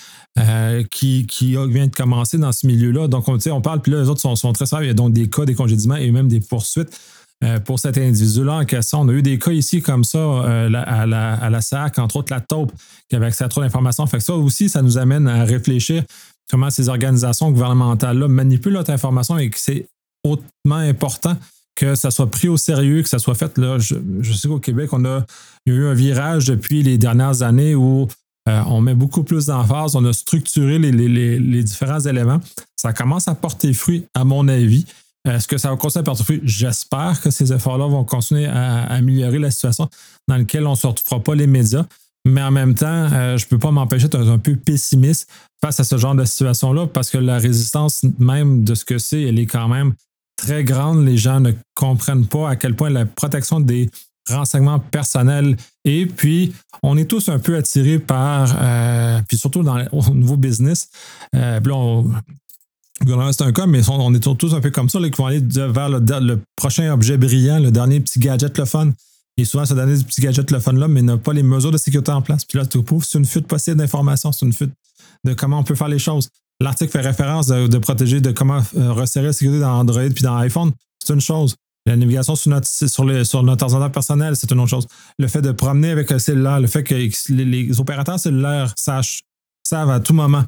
qui, 0.91 1.25
qui 1.27 1.55
vient 1.67 1.87
de 1.87 1.95
commencer 1.95 2.37
dans 2.37 2.51
ce 2.51 2.65
milieu-là. 2.67 3.07
Donc, 3.07 3.27
on, 3.27 3.37
on 3.51 3.61
parle, 3.61 3.81
puis 3.81 3.91
là, 3.91 4.01
les 4.01 4.09
autres 4.09 4.21
sont, 4.21 4.35
sont 4.35 4.53
très 4.53 4.65
sérieux. 4.65 4.85
Il 4.85 4.87
y 4.87 4.91
a 4.91 4.93
donc 4.93 5.11
des 5.13 5.29
cas, 5.29 5.43
des 5.43 5.55
congédiements 5.55 5.97
et 5.97 6.11
même 6.11 6.29
des 6.29 6.39
poursuites. 6.39 6.97
pour 7.65 7.79
cet 7.79 7.97
individu-là 7.97 8.59
en 8.59 8.65
question. 8.65 9.01
On 9.01 9.09
a 9.09 9.13
eu 9.13 9.21
des 9.21 9.37
cas 9.37 9.51
ici 9.51 9.81
comme 9.81 10.03
ça 10.05 10.19
à, 10.19 10.69
la, 11.05 11.33
à 11.33 11.49
la 11.49 11.61
SAC, 11.61 11.99
entre 11.99 12.17
autres 12.17 12.33
la 12.33 12.41
taupe, 12.41 12.71
qui 13.09 13.15
avait 13.15 13.25
accès 13.25 13.43
à 13.43 13.49
trop 13.49 13.61
d'informations. 13.61 14.05
Fait 14.07 14.17
que 14.17 14.23
ça 14.23 14.33
aussi, 14.33 14.69
ça 14.69 14.81
nous 14.81 14.97
amène 14.97 15.27
à 15.27 15.43
réfléchir 15.43 16.03
comment 16.49 16.69
ces 16.69 16.89
organisations 16.89 17.51
gouvernementales-là 17.51 18.27
manipulent 18.27 18.73
notre 18.73 18.91
information 18.91 19.37
et 19.37 19.49
que 19.49 19.59
c'est 19.59 19.87
hautement 20.23 20.75
important 20.75 21.37
que 21.79 21.95
ça 21.95 22.11
soit 22.11 22.29
pris 22.29 22.49
au 22.49 22.57
sérieux, 22.57 23.01
que 23.01 23.09
ça 23.09 23.19
soit 23.19 23.35
fait. 23.35 23.57
Là, 23.57 23.77
je, 23.79 24.33
sais 24.33 24.49
qu'au 24.49 24.59
Québec, 24.59 24.91
on 24.91 25.05
a 25.05 25.25
eu 25.65 25.85
un 25.85 25.93
virage 25.93 26.45
depuis 26.45 26.83
les 26.83 26.97
dernières 26.97 27.41
années 27.41 27.73
où 27.73 28.07
euh, 28.49 28.61
on 28.67 28.81
met 28.81 28.95
beaucoup 28.95 29.23
plus 29.23 29.45
d'emphase, 29.45 29.95
on 29.95 30.03
a 30.03 30.11
structuré 30.11 30.77
les, 30.77 31.63
différents 31.63 32.01
éléments. 32.01 32.41
Ça 32.75 32.91
commence 32.91 33.29
à 33.29 33.35
porter 33.35 33.71
fruit, 33.73 34.05
à 34.13 34.25
mon 34.25 34.49
avis. 34.49 34.85
Est-ce 35.25 35.47
que 35.47 35.57
ça 35.57 35.69
va 35.69 35.77
continuer 35.77 36.01
à 36.01 36.03
porter 36.03 36.23
fruit? 36.23 36.41
J'espère 36.43 37.21
que 37.21 37.29
ces 37.29 37.53
efforts-là 37.53 37.87
vont 37.87 38.03
continuer 38.03 38.45
à, 38.45 38.83
améliorer 38.83 39.39
la 39.39 39.51
situation 39.51 39.89
dans 40.27 40.35
laquelle 40.35 40.67
on 40.67 40.71
ne 40.71 40.75
se 40.75 40.87
retrouvera 40.87 41.23
pas 41.23 41.35
les 41.35 41.47
médias. 41.47 41.85
Mais 42.25 42.41
en 42.41 42.51
même 42.51 42.75
temps, 42.75 43.07
euh, 43.13 43.37
je 43.37 43.45
ne 43.45 43.49
peux 43.49 43.59
pas 43.59 43.71
m'empêcher 43.71 44.09
d'être 44.09 44.27
un 44.27 44.37
peu 44.37 44.57
pessimiste 44.57 45.29
face 45.61 45.79
à 45.79 45.85
ce 45.85 45.97
genre 45.97 46.15
de 46.15 46.25
situation-là 46.25 46.87
parce 46.87 47.09
que 47.09 47.17
la 47.17 47.37
résistance 47.37 48.03
même 48.19 48.65
de 48.65 48.75
ce 48.75 48.83
que 48.83 48.97
c'est, 48.97 49.21
elle 49.21 49.39
est 49.39 49.45
quand 49.45 49.69
même 49.69 49.93
très 50.41 50.63
grande. 50.63 51.05
Les 51.05 51.17
gens 51.17 51.39
ne 51.39 51.51
comprennent 51.75 52.27
pas 52.27 52.49
à 52.49 52.55
quel 52.55 52.75
point 52.75 52.89
la 52.89 53.05
protection 53.05 53.59
des 53.59 53.89
renseignements 54.29 54.79
personnels 54.79 55.57
et 55.85 56.05
puis 56.05 56.53
on 56.83 56.97
est 56.97 57.05
tous 57.05 57.29
un 57.29 57.39
peu 57.39 57.55
attirés 57.57 57.99
par, 57.99 58.55
euh, 58.61 59.19
puis 59.27 59.37
surtout 59.37 59.63
dans, 59.63 59.83
au 59.91 60.13
niveau 60.13 60.37
business, 60.37 60.89
euh, 61.35 61.59
c'est 63.31 63.41
un 63.41 63.51
cas, 63.51 63.65
mais 63.65 63.81
on 63.89 64.13
est 64.13 64.19
tous 64.19 64.53
un 64.53 64.61
peu 64.61 64.71
comme 64.71 64.89
ça, 64.89 64.99
là, 64.99 65.09
qui 65.09 65.17
vont 65.17 65.27
aller 65.27 65.41
vers 65.41 65.89
le, 65.89 66.39
prochain 66.55 66.91
objet 66.91 67.17
brillant, 67.17 67.59
le 67.59 67.71
dernier 67.71 67.99
petit 68.01 68.19
gadget 68.19 68.57
le 68.57 68.65
fun. 68.65 68.91
Et 69.37 69.45
souvent, 69.45 69.65
ce 69.65 69.73
dernier 69.73 70.03
petit 70.03 70.21
gadget 70.21 70.51
le 70.51 70.59
fun-là, 70.59 70.87
mais 70.89 71.01
n'a 71.01 71.17
pas 71.17 71.31
les 71.31 71.43
mesures 71.43 71.71
de 71.71 71.77
sécurité 71.77 72.11
en 72.11 72.21
place. 72.21 72.43
Puis 72.43 72.57
là, 72.57 72.65
tu 72.65 72.79
c'est 73.03 73.17
une 73.17 73.25
fuite 73.25 73.47
possible 73.47 73.77
d'informations, 73.77 74.31
c'est 74.33 74.45
une 74.45 74.53
fuite 74.53 74.73
de 75.23 75.33
comment 75.33 75.59
on 75.59 75.63
peut 75.63 75.75
faire 75.75 75.87
les 75.87 75.99
choses. 75.99 76.29
L'article 76.61 76.91
fait 76.91 77.01
référence 77.01 77.47
de, 77.47 77.77
protéger, 77.77 78.19
de 78.19 78.31
comment 78.31 78.61
euh, 78.75 78.91
resserrer 78.91 79.27
la 79.27 79.33
sécurité 79.33 79.61
dans 79.61 79.79
Android 79.79 80.09
puis 80.13 80.23
dans 80.23 80.35
iPhone. 80.37 80.71
C'est 81.03 81.13
une 81.13 81.21
chose. 81.21 81.55
La 81.85 81.95
navigation 81.95 82.35
sur 82.35 82.51
notre, 82.51 82.67
sur, 82.67 83.05
notre 83.43 83.63
ordinateur 83.63 83.91
personnel, 83.91 84.35
c'est 84.35 84.51
une 84.51 84.59
autre 84.59 84.69
chose. 84.69 84.87
Le 85.17 85.27
fait 85.27 85.41
de 85.41 85.51
promener 85.51 85.91
avec 85.91 86.11
un 86.11 86.19
cellulaire, 86.19 86.59
le 86.59 86.67
fait 86.67 86.83
que 86.83 86.93
les, 86.93 87.79
opérateurs 87.79 88.19
cellulaires 88.19 88.73
sachent, 88.75 89.21
savent 89.63 89.89
à 89.89 89.99
tout 89.99 90.13
moment 90.13 90.43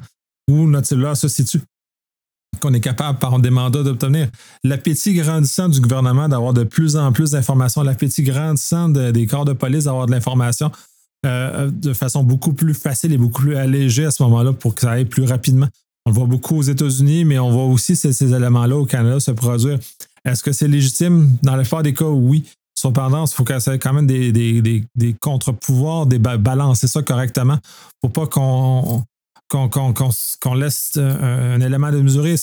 où 0.50 0.68
notre 0.68 0.86
cellulaire 0.86 1.16
se 1.16 1.28
situe, 1.28 1.62
qu'on 2.60 2.74
est 2.74 2.80
capable 2.80 3.18
par 3.18 3.38
des 3.38 3.50
mandats 3.50 3.82
d'obtenir. 3.82 4.28
L'appétit 4.62 5.14
grandissant 5.14 5.68
du 5.70 5.80
gouvernement 5.80 6.28
d'avoir 6.28 6.52
de 6.52 6.64
plus 6.64 6.96
en 6.96 7.10
plus 7.12 7.30
d'informations, 7.30 7.82
l'appétit 7.82 8.22
grandissant 8.22 8.90
des 8.90 9.26
corps 9.26 9.46
de 9.46 9.54
police 9.54 9.84
d'avoir 9.84 10.06
de 10.06 10.12
l'information 10.12 10.70
euh, 11.24 11.70
de 11.70 11.92
façon 11.92 12.24
beaucoup 12.24 12.52
plus 12.52 12.74
facile 12.74 13.12
et 13.12 13.18
beaucoup 13.18 13.42
plus 13.42 13.56
allégée 13.56 14.04
à 14.04 14.10
ce 14.10 14.22
moment-là 14.24 14.52
pour 14.52 14.74
que 14.74 14.82
ça 14.82 14.90
aille 14.90 15.04
plus 15.04 15.24
rapidement. 15.24 15.68
On 16.04 16.10
le 16.10 16.14
voit 16.14 16.26
beaucoup 16.26 16.56
aux 16.56 16.62
États-Unis, 16.62 17.24
mais 17.24 17.38
on 17.38 17.50
voit 17.50 17.66
aussi 17.66 17.94
ces, 17.94 18.34
éléments-là 18.34 18.76
au 18.76 18.86
Canada 18.86 19.20
se 19.20 19.30
produire. 19.30 19.78
Est-ce 20.24 20.42
que 20.42 20.52
c'est 20.52 20.68
légitime? 20.68 21.36
Dans 21.42 21.56
le 21.56 21.62
plupart 21.62 21.82
des 21.82 21.94
cas, 21.94 22.06
oui. 22.06 22.44
Cependant, 22.74 23.24
il 23.26 23.32
faut 23.32 23.44
qu'il 23.44 23.54
y 23.54 23.70
ait 23.70 23.78
quand 23.78 23.92
même 23.92 24.06
des, 24.06 25.16
contre-pouvoirs, 25.20 26.06
des 26.06 26.18
balancer 26.18 26.88
ça 26.88 27.02
correctement 27.02 27.58
pour 28.00 28.12
pas 28.12 28.26
qu'on 28.26 29.04
laisse 30.54 30.96
un, 30.96 31.60
élément 31.60 31.92
de 31.92 32.00
mesurer. 32.00 32.36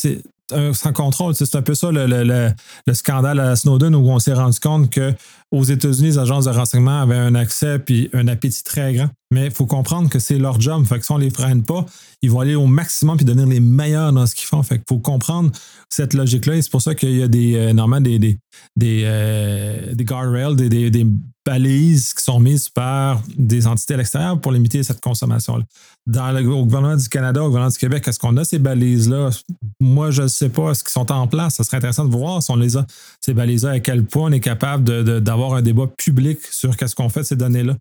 C'est 0.49 0.73
sans 0.73 0.93
contrôle. 0.93 1.35
C'est 1.35 1.55
un 1.55 1.61
peu 1.61 1.75
ça 1.75 1.91
le, 1.91 2.05
le, 2.05 2.93
scandale 2.93 3.39
à 3.39 3.55
Snowden 3.55 3.95
où 3.95 4.09
on 4.09 4.19
s'est 4.19 4.33
rendu 4.33 4.59
compte 4.59 4.89
que 4.89 5.13
aux 5.51 5.63
États-Unis, 5.63 6.09
les 6.09 6.17
agences 6.19 6.45
de 6.45 6.51
renseignement 6.51 7.01
avaient 7.01 7.15
un 7.15 7.33
accès 7.33 7.79
puis 7.79 8.09
un 8.13 8.27
appétit 8.27 8.63
très 8.63 8.93
grand. 8.93 9.09
Mais 9.31 9.45
il 9.45 9.51
faut 9.51 9.65
comprendre 9.65 10.09
que 10.09 10.19
c'est 10.19 10.37
leur 10.37 10.59
job. 10.59 10.85
Fait 10.85 10.99
que 10.99 11.05
si 11.05 11.11
on 11.11 11.17
ne 11.17 11.23
les 11.23 11.29
freine 11.29 11.63
pas, 11.63 11.85
ils 12.21 12.29
vont 12.29 12.39
aller 12.39 12.55
au 12.55 12.65
maximum 12.65 13.17
puis 13.17 13.25
devenir 13.25 13.47
les 13.47 13.59
meilleurs 13.59 14.11
dans 14.11 14.25
ce 14.25 14.35
qu'ils 14.35 14.47
font. 14.47 14.61
Fait 14.63 14.81
faut 14.87 14.99
comprendre 14.99 15.51
cette 15.89 16.13
logique-là. 16.13 16.55
Et 16.55 16.61
c'est 16.61 16.71
pour 16.71 16.81
ça 16.81 16.95
qu'il 16.95 17.17
y 17.17 17.23
a 17.23 17.27
des, 17.27 17.55
euh, 17.55 17.73
normalement 17.73 18.03
des, 18.03 18.19
des, 18.19 18.39
des, 18.75 19.03
euh, 19.05 19.93
des 19.93 20.03
guardrails, 20.03 20.55
des, 20.55 20.89
des, 20.89 21.05
balises 21.49 22.13
qui 22.13 22.23
sont 22.23 22.39
mises 22.39 22.69
par 22.69 23.21
des 23.35 23.65
entités 23.65 23.95
à 23.95 23.97
l'extérieur 23.97 24.39
pour 24.39 24.51
limiter 24.51 24.83
cette 24.83 25.01
consommation-là. 25.01 25.63
Dans 26.05 26.31
le, 26.31 26.47
au 26.47 26.63
gouvernement 26.63 26.95
du 26.95 27.09
Canada, 27.09 27.41
au 27.41 27.47
gouvernement 27.47 27.71
du 27.71 27.77
Québec, 27.77 28.07
est-ce 28.07 28.19
qu'on 28.19 28.37
a 28.37 28.43
ces 28.43 28.59
balises-là? 28.59 29.31
Moi, 29.79 30.11
je 30.11 30.23
ne 30.23 30.27
sais 30.27 30.49
pas. 30.49 30.71
Est-ce 30.71 30.83
qu'ils 30.83 30.93
sont 30.93 31.11
en 31.11 31.27
place? 31.27 31.55
Ce 31.55 31.63
serait 31.63 31.77
intéressant 31.77 32.05
de 32.05 32.11
voir 32.11 32.43
si 32.43 32.51
on 32.51 32.55
les 32.55 32.77
a, 32.77 32.85
ces 33.19 33.33
balises-là, 33.33 33.71
à 33.71 33.79
quel 33.79 34.03
point 34.05 34.29
on 34.29 34.31
est 34.31 34.39
capable 34.39 34.83
d'avoir 35.21 35.55
un 35.55 35.63
débat 35.63 35.87
public 35.97 36.39
sur 36.51 36.77
qu'est-ce 36.77 36.95
qu'on 36.95 37.09
fait 37.09 37.21
de 37.21 37.25
ces 37.25 37.35
données-là. 37.35 37.75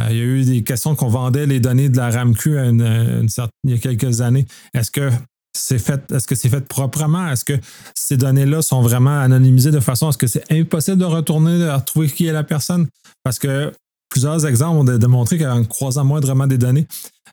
Euh, 0.00 0.06
il 0.10 0.16
y 0.16 0.20
a 0.20 0.24
eu 0.24 0.44
des 0.44 0.62
questions 0.64 0.96
qu'on 0.96 1.08
vendait 1.08 1.46
les 1.46 1.60
données 1.60 1.88
de 1.88 1.96
la 1.96 2.10
RAMQ 2.10 2.56
il 3.64 3.70
y 3.70 3.74
a 3.74 3.78
quelques 3.78 4.20
années. 4.20 4.46
Est-ce 4.74 4.90
que 4.90 5.10
c'est 5.52 5.78
fait, 5.78 6.10
est-ce 6.12 6.26
que 6.26 6.34
c'est 6.34 6.48
fait 6.48 6.66
proprement? 6.66 7.28
Est-ce 7.28 7.44
que 7.44 7.58
ces 7.94 8.16
données-là 8.16 8.62
sont 8.62 8.80
vraiment 8.80 9.20
anonymisées 9.20 9.70
de 9.70 9.80
façon 9.80 10.08
à 10.08 10.12
ce 10.12 10.18
que 10.18 10.26
c'est 10.26 10.50
impossible 10.50 10.98
de 10.98 11.04
retourner, 11.04 11.58
de 11.58 11.68
retrouver 11.68 12.08
qui 12.08 12.26
est 12.26 12.32
la 12.32 12.44
personne? 12.44 12.88
Parce 13.22 13.38
que 13.38 13.72
plusieurs 14.08 14.46
exemples 14.46 14.78
ont 14.78 14.98
démontré 14.98 15.38
qu'en 15.38 15.64
croisant 15.64 16.04
moindrement 16.04 16.46
des 16.46 16.58
données, 16.58 16.86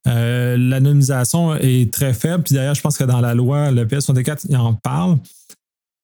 euh, 0.08 0.58
l'anonymisation 0.58 1.56
est 1.56 1.92
très 1.94 2.14
faible. 2.14 2.44
Puis 2.44 2.56
d'ailleurs, 2.56 2.76
je 2.76 2.82
pense 2.82 2.98
que 2.98 3.04
dans 3.04 3.22
la 3.22 3.34
loi, 3.34 3.72
le 3.72 3.86
PS64, 3.86 4.46
il 4.50 4.58
en 4.58 4.74
parle. 4.74 5.18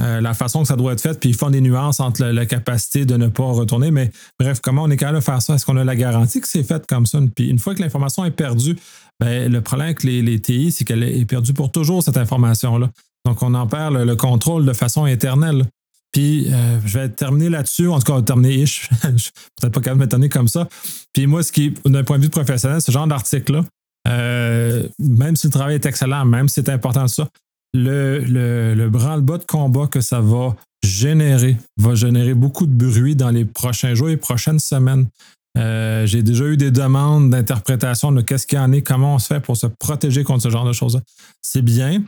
Euh, 0.01 0.19
la 0.19 0.33
façon 0.33 0.61
que 0.61 0.67
ça 0.67 0.75
doit 0.75 0.91
être 0.91 1.01
fait, 1.01 1.17
puis 1.17 1.29
ils 1.29 1.35
font 1.35 1.49
des 1.49 1.61
nuances 1.61 2.01
entre 2.01 2.25
la, 2.25 2.45
capacité 2.45 3.05
de 3.05 3.15
ne 3.15 3.27
pas 3.27 3.45
retourner. 3.45 3.91
Mais 3.91 4.11
bref, 4.37 4.59
comment 4.61 4.83
on 4.83 4.89
est 4.89 4.97
capable 4.97 5.19
de 5.19 5.23
faire 5.23 5.41
ça? 5.41 5.55
Est-ce 5.55 5.65
qu'on 5.65 5.77
a 5.77 5.85
la 5.85 5.95
garantie 5.95 6.41
que 6.41 6.47
c'est 6.47 6.63
fait 6.63 6.85
comme 6.85 7.05
ça? 7.05 7.19
Puis 7.33 7.47
une 7.47 7.59
fois 7.59 7.75
que 7.75 7.81
l'information 7.81 8.25
est 8.25 8.31
perdue, 8.31 8.75
ben, 9.21 9.49
le 9.49 9.61
problème 9.61 9.87
avec 9.87 10.03
les, 10.03 10.39
TI, 10.41 10.71
c'est 10.71 10.83
qu'elle 10.83 11.03
est 11.03 11.25
perdue 11.25 11.53
pour 11.53 11.71
toujours, 11.71 12.03
cette 12.03 12.17
information-là. 12.17 12.89
Donc, 13.25 13.41
on 13.41 13.53
en 13.53 13.67
perd 13.67 13.95
le, 13.95 14.15
contrôle 14.17 14.65
de 14.65 14.73
façon 14.73 15.05
éternelle. 15.05 15.65
Puis, 16.11 16.51
euh, 16.51 16.79
je 16.85 16.99
vais 16.99 17.09
terminer 17.09 17.49
là-dessus. 17.49 17.87
En 17.87 17.99
tout 17.99 18.11
cas, 18.11 18.21
terminer 18.21 18.55
ish. 18.55 18.89
je 19.03 19.17
suis 19.17 19.31
peut-être 19.59 19.73
pas 19.73 19.81
capable 19.81 20.01
de 20.01 20.05
m'étonner 20.05 20.29
comme 20.29 20.49
ça. 20.49 20.67
Puis, 21.13 21.25
moi, 21.25 21.41
ce 21.41 21.53
qui, 21.53 21.73
d'un 21.85 22.03
point 22.03 22.17
de 22.17 22.23
vue 22.23 22.29
professionnel, 22.29 22.81
ce 22.81 22.91
genre 22.91 23.07
d'article-là, 23.07 23.63
euh, 24.07 24.87
même 24.99 25.35
si 25.35 25.47
le 25.47 25.51
travail 25.51 25.75
est 25.75 25.85
excellent, 25.85 26.25
même 26.25 26.47
si 26.47 26.55
c'est 26.55 26.69
important 26.69 27.07
ça, 27.07 27.27
le, 27.75 28.19
le, 28.19 28.73
le 28.73 28.89
branle-bas 28.89 29.37
de 29.37 29.43
combat 29.43 29.87
que 29.87 30.01
ça 30.01 30.21
va 30.21 30.55
générer 30.83 31.57
va 31.77 31.95
générer 31.95 32.33
beaucoup 32.33 32.67
de 32.67 32.73
bruit 32.73 33.15
dans 33.15 33.31
les 33.31 33.43
prochains 33.45 33.95
jours 33.95 34.09
et 34.09 34.17
prochaines 34.17 34.59
semaines. 34.59 35.07
Euh, 35.57 36.05
j'ai 36.05 36.21
déjà 36.21 36.45
eu 36.45 36.57
des 36.57 36.71
demandes 36.71 37.29
d'interprétation 37.29 38.11
de 38.11 38.21
qu'est-ce 38.21 38.45
qu'il 38.45 38.57
y 38.57 38.61
en 38.61 38.71
est, 38.71 38.81
comment 38.81 39.15
on 39.15 39.19
se 39.19 39.27
fait 39.27 39.39
pour 39.39 39.57
se 39.57 39.67
protéger 39.67 40.23
contre 40.23 40.43
ce 40.43 40.49
genre 40.49 40.65
de 40.65 40.73
choses-là. 40.73 41.01
C'est 41.41 41.61
bien, 41.61 42.03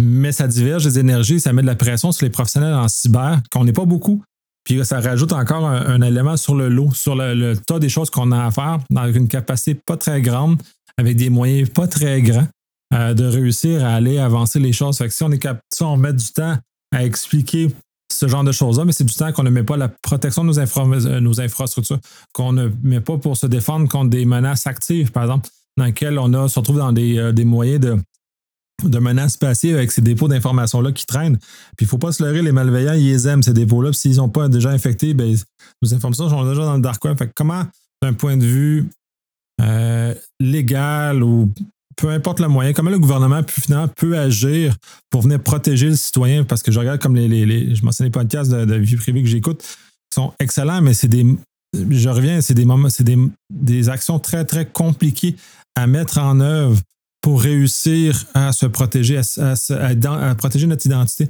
mais 0.00 0.32
ça 0.32 0.46
diverge 0.46 0.84
des 0.84 0.98
énergies, 0.98 1.40
ça 1.40 1.52
met 1.52 1.62
de 1.62 1.66
la 1.66 1.76
pression 1.76 2.12
sur 2.12 2.24
les 2.24 2.30
professionnels 2.30 2.74
en 2.74 2.88
cyber, 2.88 3.40
qu'on 3.50 3.64
n'est 3.64 3.72
pas 3.72 3.86
beaucoup. 3.86 4.22
Puis 4.64 4.84
ça 4.84 5.00
rajoute 5.00 5.32
encore 5.32 5.66
un, 5.66 6.00
élément 6.00 6.38
sur 6.38 6.54
le 6.54 6.68
lot, 6.68 6.92
sur 6.94 7.14
le, 7.14 7.54
tas 7.54 7.78
des 7.78 7.90
choses 7.90 8.08
qu'on 8.08 8.32
a 8.32 8.46
à 8.46 8.50
faire, 8.50 8.78
avec 8.96 9.16
une 9.16 9.28
capacité 9.28 9.74
pas 9.74 9.96
très 9.96 10.22
grande, 10.22 10.58
avec 10.96 11.16
des 11.16 11.28
moyens 11.28 11.68
pas 11.68 11.86
très 11.86 12.22
grands, 12.22 12.46
euh, 12.92 13.14
de 13.14 13.24
réussir 13.24 13.84
à 13.84 13.94
aller 13.94 14.18
avancer 14.18 14.60
les 14.60 14.72
choses. 14.72 14.98
Fait 14.98 15.08
que 15.08 15.14
si 15.14 15.22
on 15.22 15.30
est 15.32 15.38
capable, 15.38 15.62
met 15.98 16.12
du 16.12 16.32
temps 16.32 16.56
à 16.94 17.04
expliquer 17.04 17.68
ce 18.12 18.28
genre 18.28 18.44
de 18.44 18.52
choses-là, 18.52 18.84
mais 18.84 18.92
c'est 18.92 19.04
du 19.04 19.14
temps 19.14 19.32
qu'on 19.32 19.42
ne 19.42 19.50
met 19.50 19.64
pas 19.64 19.76
la 19.76 19.88
protection 19.88 20.44
de 20.44 20.48
nos, 20.50 21.40
euh, 21.40 21.44
infrastructures, 21.44 21.98
qu'on 22.32 22.52
ne 22.52 22.68
met 22.82 23.00
pas 23.00 23.16
pour 23.16 23.36
se 23.36 23.46
défendre 23.46 23.88
contre 23.88 24.10
des 24.10 24.24
menaces 24.24 24.66
actives, 24.66 25.10
par 25.10 25.24
exemple, 25.24 25.48
dans 25.76 25.86
lesquelles 25.86 26.18
on 26.18 26.48
se 26.48 26.58
retrouve 26.58 26.78
dans 26.78 26.92
des, 26.92 27.18
euh, 27.18 27.32
des 27.32 27.44
moyens 27.44 27.80
de, 27.80 27.96
de 28.84 28.98
menaces 28.98 29.38
passives 29.38 29.76
avec 29.76 29.90
ces 29.90 30.02
dépôts 30.02 30.28
d'informations-là 30.28 30.92
qui 30.92 31.06
traînent. 31.06 31.38
Puis 31.38 31.82
il 31.82 31.84
ne 31.84 31.88
faut 31.88 31.98
pas 31.98 32.12
se 32.12 32.22
leurrer, 32.22 32.42
les 32.42 32.52
malveillants, 32.52 32.92
ils 32.92 33.06
les 33.06 33.26
aiment, 33.26 33.42
ces 33.42 33.54
dépôts-là. 33.54 33.92
S'ils 33.92 34.16
n'ont 34.16 34.28
pas 34.28 34.48
déjà 34.48 34.70
infecté, 34.70 35.14
ben, 35.14 35.36
nos 35.82 35.94
informations 35.94 36.28
sont 36.28 36.48
déjà 36.48 36.64
dans 36.64 36.76
le 36.76 36.82
dark 36.82 37.02
web. 37.04 37.18
Fait 37.18 37.32
comment, 37.34 37.64
d'un 38.02 38.12
point 38.12 38.36
de 38.36 38.44
vue 38.44 38.88
légal 40.40 41.22
ou 41.22 41.48
peu 41.96 42.08
importe 42.10 42.40
le 42.40 42.48
moyen, 42.48 42.72
comment 42.72 42.90
le 42.90 42.98
gouvernement 42.98 43.40
finalement, 43.48 43.88
peut 43.88 44.18
agir 44.18 44.76
pour 45.10 45.22
venir 45.22 45.40
protéger 45.40 45.88
le 45.88 45.96
citoyen, 45.96 46.44
parce 46.44 46.62
que 46.62 46.72
je 46.72 46.78
regarde 46.78 47.00
comme 47.00 47.16
les, 47.16 47.74
je 47.74 47.84
mentionne 47.84 48.06
les 48.06 48.10
podcasts 48.10 48.50
de, 48.50 48.64
de 48.64 48.74
vie 48.74 48.96
privée 48.96 49.22
que 49.22 49.28
j'écoute, 49.28 49.60
qui 49.60 50.14
sont 50.14 50.32
excellents, 50.38 50.80
mais 50.80 50.94
c'est 50.94 51.08
des, 51.08 51.26
je 51.90 52.08
reviens, 52.08 52.40
c'est 52.40 52.54
des 52.54 52.64
moments, 52.64 52.90
c'est 52.90 53.04
des, 53.04 53.18
des, 53.50 53.88
actions 53.88 54.18
très, 54.18 54.44
très 54.44 54.66
compliquées 54.66 55.36
à 55.74 55.86
mettre 55.86 56.18
en 56.18 56.40
œuvre 56.40 56.78
pour 57.20 57.42
réussir 57.42 58.26
à 58.34 58.52
se 58.52 58.66
protéger, 58.66 59.18
à, 59.18 59.54
à, 59.70 60.34
protéger 60.34 60.66
notre 60.66 60.86
identité. 60.86 61.28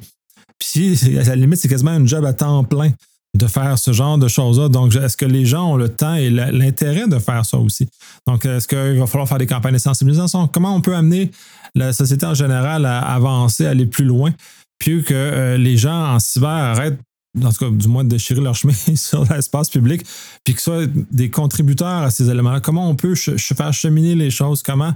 Puis 0.58 0.98
à 1.18 1.22
la 1.24 1.36
limite, 1.36 1.60
c'est 1.60 1.68
quasiment 1.68 1.92
un 1.92 2.06
job 2.06 2.24
à 2.24 2.32
temps 2.32 2.64
plein 2.64 2.92
de 3.34 3.46
faire 3.46 3.78
ce 3.78 3.92
genre 3.92 4.16
de 4.16 4.28
choses-là. 4.28 4.68
Donc, 4.68 4.94
est-ce 4.94 5.16
que 5.16 5.24
les 5.24 5.44
gens 5.44 5.72
ont 5.72 5.76
le 5.76 5.88
temps 5.88 6.14
et 6.14 6.30
l'intérêt 6.30 7.08
de 7.08 7.18
faire 7.18 7.44
ça 7.44 7.58
aussi? 7.58 7.88
Donc, 8.26 8.46
est-ce 8.46 8.68
qu'il 8.68 8.98
va 8.98 9.06
falloir 9.06 9.28
faire 9.28 9.38
des 9.38 9.46
campagnes 9.46 9.74
de 9.74 9.78
sensibilisation? 9.78 10.46
Comment 10.48 10.74
on 10.74 10.80
peut 10.80 10.94
amener 10.94 11.30
la 11.74 11.92
société 11.92 12.24
en 12.26 12.34
général 12.34 12.86
à 12.86 13.00
avancer, 13.00 13.66
à 13.66 13.70
aller 13.70 13.86
plus 13.86 14.04
loin, 14.04 14.32
puis 14.78 15.02
que 15.02 15.14
euh, 15.14 15.56
les 15.56 15.76
gens 15.76 16.14
en 16.14 16.18
cyber 16.20 16.48
arrêtent 16.48 16.98
dans 17.34 17.50
ce 17.50 17.58
cas, 17.58 17.68
du 17.68 17.88
moins 17.88 18.04
de 18.04 18.10
déchirer 18.10 18.40
leur 18.40 18.54
chemin 18.54 18.74
sur 18.94 19.24
l'espace 19.32 19.68
public, 19.68 20.02
puis 20.44 20.54
que 20.54 20.60
ce 20.60 20.64
soit 20.64 20.86
des 21.10 21.30
contributeurs 21.30 22.02
à 22.02 22.10
ces 22.10 22.30
éléments-là? 22.30 22.60
Comment 22.60 22.88
on 22.88 22.94
peut 22.94 23.14
faire 23.14 23.72
cheminer 23.72 24.14
les 24.14 24.30
choses? 24.30 24.62
Comment 24.62 24.94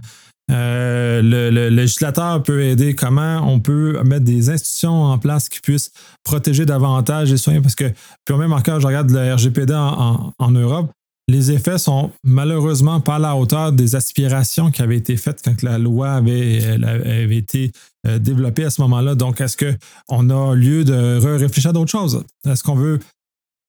euh, 0.51 1.21
le, 1.23 1.69
législateur 1.69 2.43
peut 2.43 2.63
aider? 2.63 2.95
Comment 2.95 3.41
on 3.53 3.61
peut 3.61 4.03
mettre 4.05 4.25
des 4.25 4.51
institutions 4.51 5.05
en 5.05 5.19
place 5.19 5.49
qui 5.49 5.61
puissent 5.61 5.93
protéger 6.25 6.65
davantage 6.65 7.31
les 7.31 7.37
soins? 7.37 7.61
Parce 7.61 7.75
que, 7.75 7.93
puis 8.25 8.37
même 8.37 8.53
encore, 8.53 8.81
je 8.81 8.87
regarde 8.87 9.11
le 9.11 9.35
RGPD 9.35 9.75
en, 9.75 10.51
Europe, 10.51 10.91
les 11.29 11.53
effets 11.53 11.77
sont 11.77 12.11
malheureusement 12.25 13.01
pas 13.01 13.17
à 13.17 13.19
la 13.19 13.37
hauteur 13.37 13.73
des 13.73 13.95
aspirations 13.95 14.71
qui 14.71 14.81
avaient 14.81 14.97
été 14.97 15.17
faites 15.19 15.43
quand 15.45 15.63
la 15.63 15.77
loi 15.77 16.13
avait, 16.13 16.65
avait 16.65 17.37
été 17.37 17.71
euh, 18.07 18.19
développée 18.19 18.65
à 18.65 18.71
ce 18.71 18.81
moment-là. 18.83 19.15
Donc, 19.15 19.43
est-ce 19.43 19.57
qu'on 19.57 20.31
a 20.31 20.55
lieu 20.55 20.85
de 20.85 21.19
réfléchir 21.19 21.71
à 21.71 21.73
d'autres 21.75 21.91
choses? 21.91 22.25
Est-ce 22.47 22.63
qu'on 22.63 22.77
veut. 22.77 22.99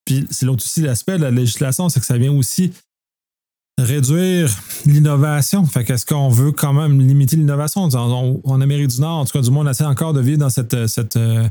Puis, 0.05 0.25
c'est 0.31 0.45
l'autre 0.45 0.63
aussi 0.63 0.81
l'aspect 0.81 1.17
de 1.17 1.23
la 1.23 1.31
législation, 1.31 1.89
c'est 1.89 1.99
que 1.99 2.05
ça 2.05 2.17
vient 2.17 2.31
aussi 2.31 2.71
réduire 3.81 4.49
l'innovation. 4.85 5.65
Fait 5.65 5.83
qu'est-ce 5.83 6.05
qu'on 6.05 6.29
veut 6.29 6.51
quand 6.51 6.73
même 6.73 6.99
limiter 6.99 7.35
l'innovation? 7.35 7.81
En, 7.81 8.61
Amérique 8.61 8.87
du 8.87 9.01
Nord, 9.01 9.19
en 9.19 9.25
tout 9.25 9.33
cas 9.33 9.41
du 9.41 9.51
monde, 9.51 9.67
on 9.67 9.71
essaie 9.71 9.85
encore 9.85 10.13
de 10.13 10.21
vivre 10.21 10.39
dans 10.39 10.49
cette, 10.49 10.87
cette, 10.87 11.15
euh, 11.15 11.47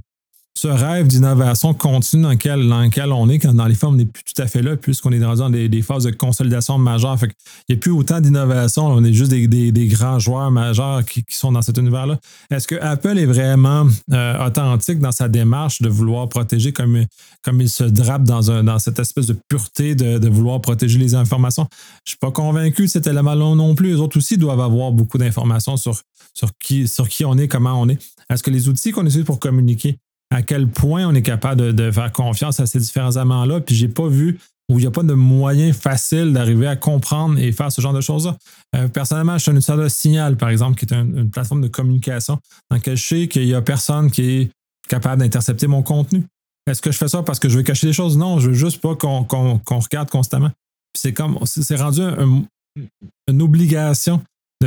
ce 0.59 0.67
rêve 0.67 1.07
d'innovation 1.07 1.73
continue 1.73 2.25
dans 2.25 2.31
lequel, 2.31 2.69
dans 2.69 3.17
on 3.17 3.29
est, 3.29 3.39
quand 3.39 3.55
dans 3.55 3.67
les 3.67 3.77
formes, 3.77 3.95
on 3.95 3.99
n'est 3.99 4.07
plus 4.07 4.25
tout 4.25 4.43
à 4.43 4.49
fait 4.49 4.61
là, 4.61 4.77
puisqu'on 4.77 5.13
est 5.13 5.21
dans 5.21 5.51
des, 5.51 5.69
des, 5.69 5.83
phases 5.83 6.03
de 6.03 6.11
consolidation 6.11 6.79
majeure. 6.79 7.17
il 7.23 7.29
n'y 7.69 7.77
a 7.77 7.79
plus 7.79 7.93
autant 7.93 8.21
d'innovation, 8.21 8.87
on 8.87 9.05
est 9.05 9.13
juste 9.13 9.31
des, 9.31 9.87
grands 9.87 10.19
joueurs 10.19 10.51
majeurs 10.51 11.05
qui, 11.05 11.25
sont 11.31 11.53
dans 11.53 11.63
cet 11.63 11.79
univers-là. 11.79 12.19
Est-ce 12.51 12.67
que 12.67 12.75
Apple 12.75 13.19
est 13.19 13.27
vraiment 13.27 13.87
euh, 14.13 14.47
authentique 14.47 14.99
dans 14.99 15.13
sa 15.13 15.29
démarche 15.29 15.81
de 15.81 15.89
vouloir 15.89 16.29
protéger 16.29 16.73
comme, 16.73 17.05
comme 17.45 17.61
il 17.61 17.71
se 17.71 17.85
drape 17.85 18.25
dans, 18.25 18.51
un, 18.51 18.65
dans 18.65 18.81
cette 18.81 18.99
espèce 18.99 19.27
de 19.27 19.37
pureté 19.49 19.95
de, 19.95 20.29
vouloir 20.29 20.61
protéger 20.61 20.99
les 20.99 21.15
informations? 21.15 21.69
Je 21.71 21.77
ne 21.77 22.09
suis 22.11 22.19
pas 22.19 22.33
convaincu 22.33 22.83
de 22.83 22.87
cet 22.89 23.07
élément-là 23.07 23.55
non 23.55 23.77
plus. 23.77 23.93
Les 23.93 24.01
autres 24.01 24.19
aussi 24.19 24.37
doivent 24.37 24.61
avoir 24.61 24.91
beaucoup 24.91 25.19
d'informations 25.19 25.77
sur, 25.77 26.01
sur, 26.35 26.51
qui, 26.59 26.89
sur 26.89 27.09
qui 27.09 27.25
on 27.25 27.39
est, 27.39 27.47
comment 27.47 27.81
on 27.81 27.89
est. 27.89 27.99
Est-ce 28.29 28.43
que 28.43 28.51
les 28.51 28.69
outils 28.69 28.91
qu'on 28.91 29.07
utilise 29.07 29.25
pour 29.25 29.39
communiquer 29.39 29.99
à 30.31 30.43
quel 30.43 30.69
point 30.69 31.07
on 31.07 31.15
est 31.15 31.23
capable 31.23 31.75
de, 31.75 31.91
faire 31.91 32.13
confiance 32.13 32.61
à 32.61 32.67
ces 32.67 32.79
différents 32.79 33.17
amants-là. 33.17 33.61
Puis 33.61 33.75
j'ai 33.75 33.89
pas 33.89 34.09
vu 34.09 34.39
où 34.71 34.79
il 34.79 34.83
n'y 34.83 34.87
a 34.87 34.91
pas 34.91 35.03
de 35.03 35.15
moyen 35.15 35.73
facile 35.73 36.33
d'arriver 36.33 36.67
à 36.67 36.77
comprendre 36.77 37.39
et 37.39 37.53
faire 37.53 37.73
ce 37.73 37.81
genre 37.81 37.95
de 37.95 38.03
choses-là. 38.03 38.37
Euh, 38.77 38.89
personnellement, 38.89 39.39
je 39.39 39.45
suis 39.45 39.51
un 39.51 39.55
utilisateur 39.55 39.85
de 39.85 39.89
Signal, 39.89 40.37
par 40.37 40.51
exemple, 40.51 40.79
qui 40.79 40.85
est 40.85 40.95
une 40.95 41.31
plateforme 41.31 41.63
de 41.63 41.69
communication 41.69 42.39
dans 42.71 42.77
laquelle 42.77 42.97
je 42.97 43.07
sais 43.07 43.29
qu'il 43.29 43.47
n'y 43.47 43.55
a 43.55 43.63
personne 43.63 44.11
qui 44.11 44.23
est 44.23 44.51
capable 44.89 45.23
d'intercepter 45.23 45.67
mon 45.67 45.83
contenu. 45.83 46.23
Est-ce 46.67 46.83
que 46.83 46.93
je 46.93 46.99
fais 46.99 47.09
ça 47.09 47.23
parce 47.23 47.39
que 47.39 47.49
je 47.49 47.57
veux 47.57 47.63
cacher 47.63 47.87
des 47.87 47.93
choses? 47.95 48.19
Non, 48.19 48.39
je 48.41 48.51
veux 48.51 48.55
juste 48.55 48.83
pas 48.83 48.95
qu'on 48.95 49.27
regarde 49.67 50.11
constamment. 50.11 50.51
C'est 50.95 51.15
comme 51.15 51.39
c'est 51.45 51.77
rendu 51.77 52.03
une 52.03 53.43
obligation 53.43 54.21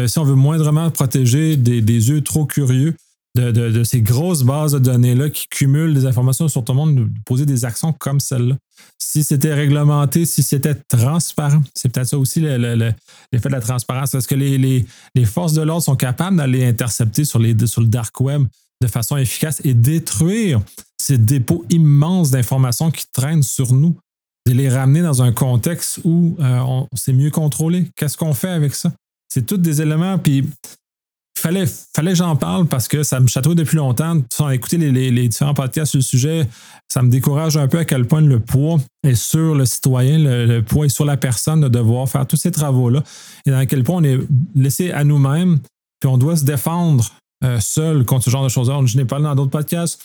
si 0.08 0.20
on 0.20 0.24
veut 0.24 0.36
moindrement 0.36 0.90
protéger 0.90 1.58
des 1.58 1.82
yeux 1.82 2.22
trop 2.22 2.46
curieux, 2.46 2.96
de, 3.36 3.84
ces 3.84 4.02
grosses 4.02 4.44
bases 4.44 4.74
de 4.74 4.80
données-là 4.80 5.30
qui 5.30 5.48
cumulent 5.48 5.94
des 5.94 6.06
informations 6.06 6.48
sur 6.48 6.64
tout 6.64 6.74
le 6.74 6.78
monde, 6.78 6.96
de 6.96 7.10
poser 7.26 7.46
des 7.46 7.64
actions 7.66 7.94
comme 7.94 8.20
celle-là. 8.20 8.58
Si 8.98 9.24
c'était 9.24 9.54
réglementé, 9.54 10.26
si 10.26 10.44
c'était 10.44 10.76
transparent, 10.76 11.62
c'est 11.74 11.90
peut-être 11.90 12.08
ça 12.08 12.18
aussi 12.18 12.42
l'effet 12.42 13.50
de 13.50 13.54
la 13.54 13.62
transparence. 13.62 14.14
Est-ce 14.16 14.28
que 14.28 14.36
les, 14.36 14.86
forces 15.26 15.54
de 15.54 15.62
l'ordre 15.62 15.84
sont 15.84 15.96
capables 15.96 16.38
d'aller 16.38 16.66
intercepter 16.66 17.24
sur, 17.24 17.40
les, 17.40 17.56
sur 17.68 17.82
le 17.82 17.88
dark 17.88 18.20
web 18.20 18.48
de 18.82 18.88
façon 18.88 19.16
efficace 19.18 19.62
et 19.64 19.74
détruire 19.74 20.62
ces 20.98 21.18
dépôts 21.18 21.66
immenses 21.70 22.32
d'informations 22.32 22.92
qui 22.92 23.06
traînent 23.12 23.44
sur 23.44 23.74
nous, 23.74 23.96
de 24.48 24.54
les 24.54 24.70
ramener 24.70 25.02
dans 25.02 25.22
un 25.22 25.32
contexte 25.32 26.00
où 26.04 26.36
euh, 26.40 26.60
on 26.60 26.88
c'est 26.96 27.14
mieux 27.14 27.30
contrôlé? 27.30 27.88
Qu'est-ce 27.96 28.18
qu'on 28.18 28.34
fait 28.34 28.50
avec 28.50 28.74
ça? 28.74 28.92
C'est 29.32 29.46
tous 29.46 29.58
des 29.58 29.82
éléments, 29.82 30.18
puis 30.18 30.50
fallait, 31.42 31.66
fallait 31.96 32.12
que 32.12 32.18
j'en 32.18 32.36
parle 32.36 32.68
parce 32.68 32.88
que 32.88 33.04
ça 33.04 33.20
me 33.20 33.28
chatouille 33.28 33.56
depuis 33.56 33.78
longtemps. 33.78 34.18
Sans 34.32 34.50
écouter 34.50 34.78
les, 34.78 35.28
différents 35.28 35.54
podcasts 35.54 35.92
sur 35.92 35.98
le 35.98 36.04
sujet, 36.04 36.48
ça 36.88 37.02
me 37.02 37.10
décourage 37.10 37.58
un 37.58 37.68
peu 37.68 37.80
à 37.80 37.86
quel 37.86 38.06
point 38.06 38.22
le 38.22 38.40
poids 38.40 38.78
est 39.04 39.16
sur 39.16 39.56
le 39.56 39.66
citoyen, 39.66 40.20
le, 40.20 40.62
poids 40.62 40.86
est 40.86 40.90
sur 40.90 41.06
la 41.06 41.18
personne 41.18 41.62
de 41.62 41.68
devoir 41.68 42.08
faire 42.08 42.26
tous 42.28 42.38
ces 42.38 42.52
travaux-là 42.52 43.04
et 43.46 43.52
dans 43.52 43.66
quel 43.66 43.84
point 43.84 43.98
on 43.98 44.04
est 44.04 44.20
laissé 44.56 44.92
à 44.92 45.04
nous-mêmes, 45.04 45.60
puis 46.00 46.10
on 46.10 46.18
doit 46.18 46.36
se 46.36 46.46
défendre 46.46 47.12
euh, 47.44 47.60
seul 47.60 48.06
contre 48.06 48.26
ce 48.26 48.30
genre 48.30 48.44
de 48.44 48.50
choses. 48.50 48.72
Je 48.86 48.98
n'ai 48.98 49.06
pas 49.06 49.20
dans 49.20 49.34
d'autres 49.36 49.52
podcasts. 49.52 50.00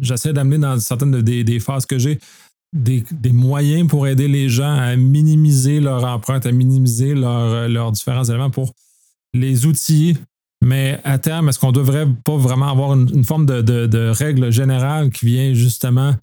j'essaie 0.00 0.32
d'amener 0.32 0.58
dans 0.58 0.78
certaines 0.80 1.22
des, 1.22 1.60
phases 1.60 1.86
que 1.86 1.98
j'ai 1.98 2.18
des, 2.72 3.04
moyens 3.32 3.88
pour 3.88 4.06
aider 4.08 4.28
les 4.28 4.48
gens 4.48 4.76
à 4.76 4.96
minimiser 4.96 5.80
leur 5.80 6.04
empreinte, 6.04 6.46
à 6.46 6.52
minimiser 6.52 7.14
leurs 7.14 7.92
différents 7.92 8.24
éléments 8.24 8.50
pour 8.50 8.72
les 9.34 9.66
outils 9.66 10.16
mais 10.64 11.00
à 11.04 11.18
terme, 11.18 11.48
est-ce 11.48 11.58
qu'on 11.58 11.72
devrait 11.72 12.08
pas 12.24 12.36
vraiment 12.36 12.68
avoir 12.68 12.94
une, 12.94 13.24
forme 13.24 13.46
de, 13.46 14.10
règle 14.10 14.50
générale 14.50 15.10
qui 15.10 15.26
vient 15.26 15.54
justement 15.54 16.14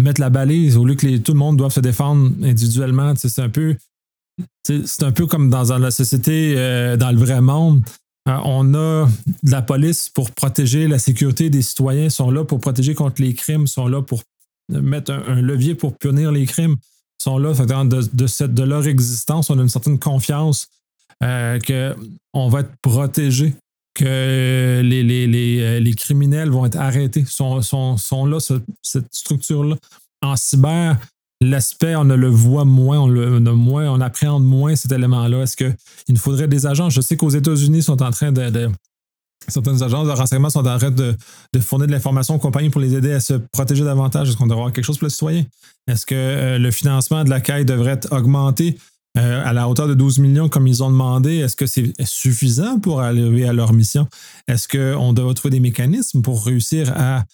mettre 0.00 0.20
la 0.20 0.30
balise 0.30 0.76
au 0.76 0.84
lieu 0.84 0.94
que 0.94 1.18
tout 1.18 1.32
le 1.32 1.38
monde 1.38 1.56
doive 1.58 1.72
se 1.72 1.80
défendre 1.80 2.32
individuellement? 2.42 3.14
C'est 3.16 3.42
un 3.42 3.50
peu. 3.50 3.76
Un 5.02 5.12
peu 5.12 5.26
comme 5.26 5.50
dans 5.50 5.76
la 5.76 5.90
société, 5.90 6.54
euh, 6.56 6.96
dans 6.96 7.10
le 7.10 7.18
vrai 7.18 7.42
monde. 7.42 7.82
Euh, 8.28 8.38
on 8.44 8.74
a 8.74 9.06
de 9.42 9.50
la 9.50 9.60
police 9.60 10.08
pour 10.08 10.30
protéger 10.30 10.88
la 10.88 10.98
sécurité 10.98 11.50
des 11.50 11.60
citoyens, 11.60 12.08
sont 12.08 12.30
là 12.30 12.44
pour 12.44 12.58
protéger 12.58 12.94
contre 12.94 13.20
les 13.20 13.34
crimes, 13.34 13.66
sont 13.66 13.88
là 13.88 14.00
pour 14.00 14.22
mettre 14.70 15.12
un, 15.12 15.42
levier 15.42 15.74
pour 15.74 15.96
punir 15.98 16.32
les 16.32 16.46
crimes, 16.46 16.76
sont 17.20 17.38
là 17.38 17.52
de, 17.52 18.16
de, 18.16 18.46
de 18.46 18.62
leur 18.62 18.86
existence. 18.86 19.50
On 19.50 19.58
a 19.58 19.62
une 19.62 19.68
certaine 19.68 19.98
confiance 19.98 20.68
euh, 21.22 21.58
qu'on 22.32 22.48
va 22.48 22.60
être 22.60 22.72
protégé, 22.82 23.54
que 23.94 24.04
euh, 24.06 24.82
les, 24.82 25.94
criminels 25.94 26.50
vont 26.50 26.64
être 26.66 26.76
arrêtés, 26.76 27.24
sont, 27.26 27.60
sont, 27.62 28.26
là, 28.26 28.38
cette 28.82 29.12
structure-là. 29.12 29.76
En 30.22 30.36
cyber, 30.36 30.98
l'aspect, 31.40 31.96
on 31.96 32.04
le 32.04 32.28
voit 32.28 32.64
moins, 32.64 33.00
on, 33.00 33.08
le, 33.08 33.40
moins, 33.40 33.90
on 33.90 34.00
appréhende 34.00 34.44
moins 34.44 34.76
cet 34.76 34.92
élément-là. 34.92 35.42
Est-ce 35.42 35.56
qu'il 35.56 35.74
nous 36.08 36.16
faudrait 36.16 36.48
des 36.48 36.66
agents? 36.66 36.90
Je 36.90 37.00
sais 37.00 37.16
qu'aux 37.16 37.30
États-Unis, 37.30 37.82
sont 37.82 38.02
en 38.02 38.10
train 38.10 38.32
de, 38.32 38.70
certaines 39.48 39.82
agences 39.82 40.06
de 40.06 40.12
renseignement 40.12 40.50
sont 40.50 40.66
en 40.66 40.78
train 40.78 40.90
de, 40.90 41.16
de 41.52 41.60
fournir 41.60 41.86
de 41.86 41.92
l'information 41.92 42.34
aux 42.34 42.38
compagnies 42.38 42.70
pour 42.70 42.80
les 42.80 42.94
aider 42.94 43.12
à 43.12 43.20
se 43.20 43.34
protéger 43.34 43.84
davantage. 43.84 44.28
Est-ce 44.28 44.36
qu'on 44.36 44.46
devrait 44.46 44.60
avoir 44.60 44.72
quelque 44.72 44.84
chose 44.84 44.98
pour 44.98 45.06
le 45.06 45.10
citoyen? 45.10 45.44
Est-ce 45.86 46.06
que 46.06 46.14
euh, 46.14 46.58
le 46.58 46.70
financement 46.70 47.24
de 47.24 47.30
la 47.30 47.40
CAI 47.40 47.64
devrait 47.64 47.92
être 47.92 48.12
augmenté? 48.12 48.78
Euh, 49.18 49.42
à 49.44 49.52
la 49.52 49.68
hauteur 49.68 49.88
de 49.88 49.94
12 49.94 50.20
millions 50.20 50.48
comme 50.48 50.68
ils 50.68 50.84
ont 50.84 50.90
demandé, 50.90 51.38
est-ce 51.38 51.56
que 51.56 51.66
c'est 51.66 51.92
suffisant 52.04 52.78
pour 52.78 53.00
arriver 53.00 53.44
à 53.44 53.52
leur 53.52 53.72
mission? 53.72 54.06
Est-ce 54.46 54.68
qu'on 54.68 55.12
doit 55.12 55.34
trouver 55.34 55.50
des 55.50 55.60
mécanismes 55.60 56.22
pour 56.22 56.44
réussir 56.44 56.92
à, 56.96 57.24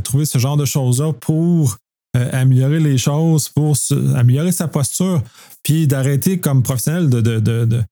trouver 0.00 0.24
ce 0.24 0.38
genre 0.38 0.56
de 0.56 0.64
choses-là 0.64 1.12
pour 1.12 1.76
euh, 2.16 2.30
améliorer 2.32 2.80
les 2.80 2.96
choses, 2.96 3.50
pour 3.50 3.76
améliorer 4.14 4.52
sa 4.52 4.68
posture, 4.68 5.22
puis 5.62 5.86
d'arrêter 5.86 6.38
comme 6.38 6.62
professionnel 6.62 7.10
de 7.10 7.84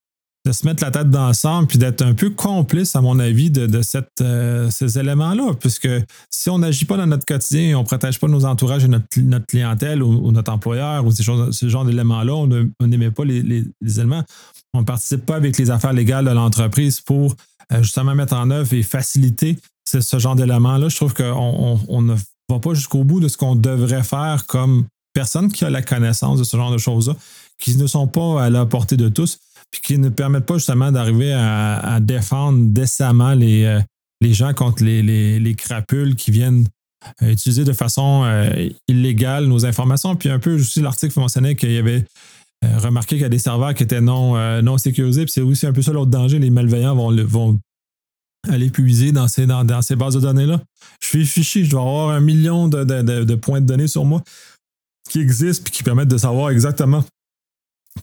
se 0.51 0.67
mettre 0.67 0.83
la 0.83 0.91
tête 0.91 1.09
dans 1.09 1.29
le 1.29 1.35
sang 1.35 1.67
puis 1.67 1.79
d'être 1.79 2.03
un 2.03 2.15
peu 2.15 2.31
complice, 2.31 2.97
à 2.97 3.01
mon 3.01 3.21
avis, 3.21 3.51
de, 3.51 3.83
cette, 3.83 4.09
euh, 4.21 4.69
ces 4.71 4.99
éléments-là. 4.99 5.53
Puisque 5.61 5.89
si 6.31 6.51
on 6.51 6.59
n'agit 6.59 6.85
pas 6.85 6.97
dans 6.97 7.07
notre 7.07 7.25
quotidien, 7.25 7.77
on 7.79 7.83
ne 7.83 7.87
protège 7.87 8.19
pas 8.19 8.27
nos 8.27 8.45
entourages 8.45 8.85
et 8.85 8.89
notre, 8.89 9.07
clientèle 9.47 10.03
ou, 10.03 10.33
notre 10.33 10.51
employeur 10.51 11.07
ou 11.07 11.13
ces 11.13 11.23
ce 11.23 11.69
genre 11.69 11.85
d'éléments-là, 11.85 12.35
on 12.35 12.87
n'émet 12.87 13.13
pas 13.13 13.25
les, 13.25 13.65
éléments. 13.83 14.25
On 14.75 14.81
ne 14.81 14.85
participe 14.85 15.25
pas 15.25 15.37
avec 15.37 15.57
les 15.59 15.71
affaires 15.71 15.93
légales 15.93 16.25
de 16.25 16.31
l'entreprise 16.31 17.01
pour 17.01 17.37
euh, 17.73 17.83
justement 17.83 18.15
mettre 18.15 18.35
en 18.35 18.51
œuvre 18.51 18.73
et 18.75 18.83
faciliter 18.83 19.59
ce, 19.87 20.19
genre 20.19 20.35
d'éléments-là. 20.35 20.89
Je 20.89 20.97
trouve 20.97 21.15
qu'on 21.15 21.79
on, 21.89 22.03
ne 22.03 22.15
va 22.49 22.59
pas 22.59 22.75
jusqu'au 22.75 23.05
bout 23.05 23.21
de 23.21 23.29
ce 23.29 23.37
qu'on 23.37 23.55
devrait 23.55 24.03
faire 24.03 24.47
comme 24.47 24.87
personne 25.13 25.53
qui 25.53 25.65
a 25.65 25.71
la 25.71 25.83
connaissance 25.83 26.39
de 26.39 26.45
ce 26.45 26.57
genre 26.57 26.73
de 26.73 26.79
choses-là, 26.79 27.15
qui 27.61 27.77
ne 27.77 27.87
sont 27.87 28.09
pas 28.09 28.43
à 28.43 28.51
la 28.51 28.67
portée 28.67 28.97
de 28.97 29.09
tous 29.09 29.39
puis 29.73 29.81
qui 29.81 29.99
ne 29.99 30.11
permettent 30.11 30.47
pas 30.47 30.59
justement 30.59 30.93
d'arriver 30.93 31.33
à, 31.33 31.99
défendre 32.01 32.69
décemment 32.69 33.33
les, 33.33 33.65
euh, 33.65 33.81
les 34.21 34.35
gens 34.35 34.53
contre 34.53 34.85
les, 34.85 35.03
les, 35.41 35.55
crapules 35.55 36.15
qui 36.15 36.31
viennent 36.31 36.67
euh, 37.23 37.31
utiliser 37.31 37.65
de 37.65 37.73
façon 37.73 38.23
euh, 38.25 38.69
illégale 38.87 39.47
nos 39.47 39.65
informations. 39.65 40.15
Puis 40.15 40.29
un 40.29 40.39
peu 40.39 40.55
aussi 40.55 40.83
l'article 40.83 41.19
mentionnait 41.19 41.57
qu'il 41.57 41.73
y 41.73 41.79
avait 41.79 42.05
remarqué 42.63 43.17
qu'il 43.17 43.23
y 43.23 43.25
a 43.25 43.31
des 43.31 43.41
serveurs 43.41 43.75
qui 43.75 43.83
étaient 43.83 44.01
non, 44.01 44.63
non 44.63 44.79
sécurisés. 44.79 45.25
Puis 45.25 45.33
c'est 45.33 45.41
aussi 45.41 45.67
un 45.67 45.73
peu 45.73 45.83
ça 45.83 45.93
l'autre 45.93 46.13
danger. 46.13 46.39
Les 46.39 46.51
malveillants 46.51 46.95
vont, 46.95 47.13
vont 47.25 47.59
aller 48.49 48.71
puiser 48.71 49.11
dans 49.11 49.27
ces, 49.27 49.47
dans, 49.47 49.83
ces 49.83 49.97
bases 49.97 50.15
de 50.15 50.21
données-là. 50.21 50.61
Je 51.01 51.09
suis 51.09 51.27
fiché, 51.27 51.65
je 51.65 51.71
dois 51.71 51.81
avoir 51.81 52.11
un 52.11 52.21
million 52.21 52.69
de, 52.69 52.85
de, 52.85 53.25
de, 53.25 53.35
points 53.35 53.61
de 53.61 53.67
données 53.67 53.89
sur 53.89 54.05
moi. 54.05 54.23
qui 55.09 55.21
existent 55.21 55.65
puis 55.65 55.73
qui 55.73 55.83
permettent 55.83 56.09
de 56.09 56.19
savoir 56.19 56.51
exactement 56.51 57.03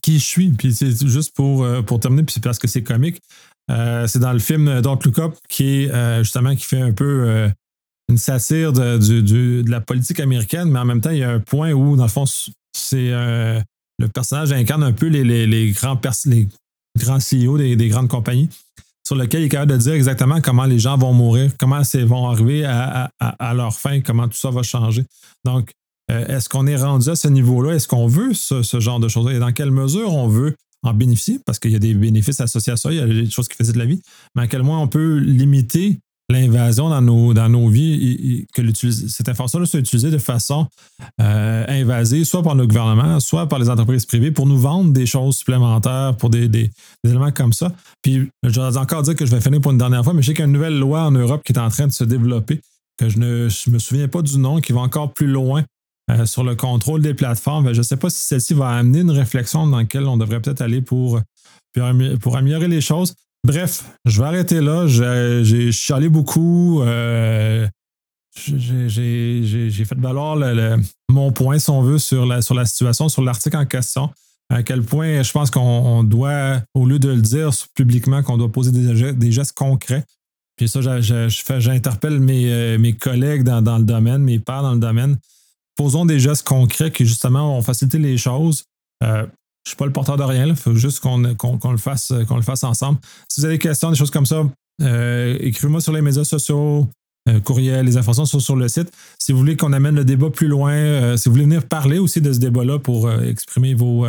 qui 0.02 0.19
je 0.19 0.25
suis. 0.25 0.49
Puis 0.52 0.73
c'est 0.73 1.08
juste 1.08 1.36
pour, 1.36 1.65
pour 1.86 1.99
terminer, 1.99 2.23
puis 2.23 2.34
c'est 2.34 2.43
parce 2.43 2.60
que 2.60 2.67
c'est 2.67 2.84
comique. 2.84 3.21
c'est 3.69 4.19
dans 4.19 4.34
le 4.34 4.39
film 4.39 4.82
Don't 4.82 4.99
Look 5.04 5.19
Up 5.19 5.36
qui 5.49 5.84
est 5.84 6.23
justement 6.23 6.56
qui 6.56 6.65
fait 6.65 6.82
un 6.82 6.91
peu 6.91 7.49
une 8.10 8.17
satire 8.17 8.73
de, 8.73 8.97
de, 8.97 9.69
la 9.69 9.82
politique 9.82 10.19
américaine, 10.19 10.69
mais 10.69 10.80
en 10.80 10.86
même 10.86 11.02
temps, 11.02 11.12
il 11.12 11.19
y 11.19 11.23
a 11.23 11.32
un 11.32 11.39
point 11.39 11.71
où, 11.71 11.95
dans 11.95 12.04
le 12.04 12.10
fond, 12.10 12.25
c'est 12.73 13.12
le 13.99 14.08
personnage 14.08 14.52
incarne 14.52 14.84
un 14.84 14.93
peu 14.93 15.08
les, 15.08 15.23
les, 15.45 15.71
grands, 15.71 15.99
les 16.25 16.47
grands 16.97 17.19
CEO 17.19 17.58
des, 17.58 17.88
grandes 17.89 18.08
compagnies, 18.08 18.49
sur 19.06 19.15
lequel 19.15 19.41
il 19.41 19.45
est 19.45 19.49
capable 19.49 19.73
de 19.73 19.78
dire 19.78 19.93
exactement 19.93 20.41
comment 20.41 20.65
les 20.65 20.80
gens 20.80 20.97
vont 20.97 21.13
mourir, 21.13 21.52
comment 21.60 21.82
ils 21.93 22.06
vont 22.06 22.28
arriver 22.28 22.65
à, 22.65 23.12
leur 23.54 23.75
fin, 23.75 24.02
comment 24.02 24.28
tout 24.28 24.38
ça 24.38 24.49
va 24.49 24.63
changer. 24.63 25.06
Donc, 25.45 25.69
euh, 25.69 25.78
est-ce 26.09 26.49
qu'on 26.49 26.67
est 26.67 26.75
rendu 26.75 27.09
à 27.09 27.15
ce 27.15 27.27
niveau-là? 27.27 27.73
Est-ce 27.73 27.87
qu'on 27.87 28.07
veut 28.07 28.33
ce, 28.33 28.79
genre 28.79 28.99
de 28.99 29.07
choses? 29.07 29.31
Et 29.31 29.39
dans 29.39 29.51
quelle 29.51 29.71
mesure 29.71 30.13
on 30.13 30.27
veut 30.27 30.55
en 30.83 30.93
bénéficier? 30.93 31.39
Parce 31.45 31.59
qu'il 31.59 31.71
y 31.71 31.75
a 31.75 31.79
des 31.79 31.93
bénéfices 31.93 32.41
associés 32.41 32.73
à 32.73 32.77
ça, 32.77 32.91
il 32.91 32.97
y 32.97 33.01
a 33.01 33.07
des 33.07 33.29
choses 33.29 33.47
qui 33.47 33.55
faisaient 33.55 33.73
de 33.73 33.79
la 33.79 33.85
vie, 33.85 34.01
mais 34.35 34.43
à 34.43 34.47
quel 34.47 34.61
point 34.61 34.79
on 34.79 34.87
peut 34.87 35.17
limiter 35.17 35.99
l'invasion 36.29 36.89
dans 36.89 37.01
nos, 37.01 37.33
dans 37.33 37.49
nos 37.49 37.69
vies, 37.69 38.45
que 38.53 38.61
cette 38.71 39.27
information-là 39.27 39.65
soit 39.65 39.79
utilisée 39.79 40.11
de 40.11 40.17
façon 40.19 40.67
euh, 41.19 41.65
invasive, 41.67 42.23
soit 42.23 42.43
par 42.43 42.55
le 42.55 42.67
gouvernement, 42.67 43.19
soit 43.19 43.47
par 43.47 43.57
les 43.57 43.69
entreprises 43.69 44.05
privées, 44.05 44.31
pour 44.31 44.45
nous 44.45 44.57
vendre 44.57 44.93
des 44.93 45.07
choses 45.07 45.37
supplémentaires, 45.37 46.15
pour 46.17 46.29
des, 46.29 46.47
des, 46.47 46.69
éléments 47.03 47.31
comme 47.31 47.51
ça. 47.51 47.71
Puis, 48.03 48.29
je 48.43 48.77
encore 48.77 49.01
dire 49.01 49.15
que 49.15 49.25
je 49.25 49.31
vais 49.31 49.41
finir 49.41 49.59
pour 49.59 49.71
une 49.71 49.79
dernière 49.79 50.03
fois, 50.03 50.13
mais 50.13 50.21
je 50.21 50.27
sais 50.27 50.33
qu'il 50.33 50.41
y 50.41 50.43
a 50.43 50.47
une 50.47 50.53
nouvelle 50.53 50.77
loi 50.77 51.01
en 51.01 51.11
Europe 51.11 51.41
qui 51.43 51.53
est 51.53 51.59
en 51.59 51.69
train 51.69 51.87
de 51.87 51.91
se 51.91 52.03
développer, 52.03 52.61
que 52.97 53.09
je 53.09 53.17
ne 53.17 53.49
me 53.71 53.79
souviens 53.79 54.07
pas 54.07 54.21
du 54.21 54.37
nom, 54.37 54.61
qui 54.61 54.71
va 54.71 54.81
encore 54.81 55.13
plus 55.13 55.27
loin 55.27 55.63
euh, 56.09 56.25
sur 56.25 56.43
le 56.43 56.55
contrôle 56.55 57.01
des 57.01 57.13
plateformes. 57.13 57.73
Je 57.73 57.77
ne 57.77 57.83
sais 57.83 57.97
pas 57.97 58.09
si 58.09 58.25
celle-ci 58.25 58.53
va 58.53 58.69
amener 58.69 58.99
une 58.99 59.11
réflexion 59.11 59.67
dans 59.67 59.77
laquelle 59.77 60.05
on 60.05 60.17
devrait 60.17 60.41
peut-être 60.41 60.61
aller 60.61 60.81
pour, 60.81 61.19
pour 62.21 62.37
améliorer 62.37 62.67
les 62.67 62.81
choses. 62.81 63.13
Bref, 63.45 63.85
je 64.05 64.19
vais 64.19 64.27
arrêter 64.27 64.59
là. 64.59 64.87
J'ai 64.87 65.71
chialé 65.71 66.09
beaucoup. 66.09 66.81
Euh, 66.81 67.67
j'ai 68.35 69.85
fait 69.85 69.97
valoir 69.97 70.37
mon 71.09 71.31
point, 71.31 71.59
si 71.59 71.69
on 71.69 71.81
veut, 71.81 71.99
sur 71.99 72.25
la, 72.25 72.41
sur 72.41 72.55
la 72.55 72.65
situation, 72.65 73.09
sur 73.09 73.21
l'article 73.21 73.57
en 73.57 73.65
question. 73.65 74.09
À 74.51 74.63
quel 74.63 74.81
point 74.81 75.21
je 75.21 75.31
pense 75.31 75.51
qu'on 75.51 76.03
doit, 76.03 76.61
au 76.73 76.85
lieu 76.87 76.97
de 76.97 77.09
le 77.09 77.21
dire 77.21 77.51
publiquement, 77.75 78.23
qu'on 78.23 78.37
doit 78.37 78.51
poser 78.51 78.71
des, 78.71 79.31
gestes 79.31 79.55
concrets. 79.55 80.03
Puis 80.57 80.67
ça, 80.67 80.81
j'interpelle 80.81 82.19
mes, 82.19 82.51
euh, 82.51 82.77
mes 82.77 82.93
collègues 82.93 83.43
dans, 83.43 83.77
le 83.77 83.83
domaine, 83.83 84.23
mes 84.23 84.39
pairs 84.39 84.63
dans 84.63 84.73
le 84.73 84.79
domaine. 84.79 85.17
Posons 85.79 86.05
des 86.05 86.19
gestes 86.19 86.45
concrets 86.45 86.91
qui, 86.91 87.05
justement, 87.05 87.55
vont 87.55 87.61
faciliter 87.61 87.99
les 87.99 88.17
choses. 88.17 88.65
Euh, 89.01 89.19
je 89.19 89.21
ne 89.21 89.27
suis 89.65 89.77
pas 89.77 89.85
le 89.85 89.93
porteur 89.93 90.17
de 90.17 90.23
rien. 90.23 90.45
Il 90.45 90.57
faut 90.57 90.75
juste 90.75 90.99
qu'on 90.99 91.19
le, 91.19 91.77
fasse, 91.77 92.11
le 92.11 92.41
fasse 92.41 92.65
ensemble. 92.65 92.99
Si 93.29 93.39
vous 93.39 93.45
avez 93.45 93.55
des 93.55 93.59
questions, 93.59 93.89
des 93.89 93.95
choses 93.95 94.11
comme 94.11 94.25
ça, 94.25 94.43
euh, 94.81 95.37
écrivez-moi 95.39 95.79
sur 95.79 95.93
les 95.93 96.01
médias 96.01 96.25
sociaux, 96.25 96.85
euh, 97.29 97.39
courriel, 97.39 97.85
les 97.85 97.95
informations 97.95 98.25
sont 98.25 98.41
sur 98.41 98.57
le 98.57 98.67
site. 98.67 98.91
Si 99.19 99.31
vous 99.31 99.37
voulez 99.37 99.55
qu'on 99.55 99.71
amène 99.71 99.95
le 99.95 100.03
débat 100.03 100.29
plus 100.29 100.49
loin, 100.49 101.15
si 101.15 101.29
vous 101.29 101.35
voulez 101.35 101.45
venir 101.45 101.65
parler 101.65 101.97
aussi 101.97 102.19
de 102.19 102.33
ce 102.33 102.39
débat-là 102.39 102.79
pour 102.79 103.09
exprimer 103.09 103.73
vos, 103.73 104.05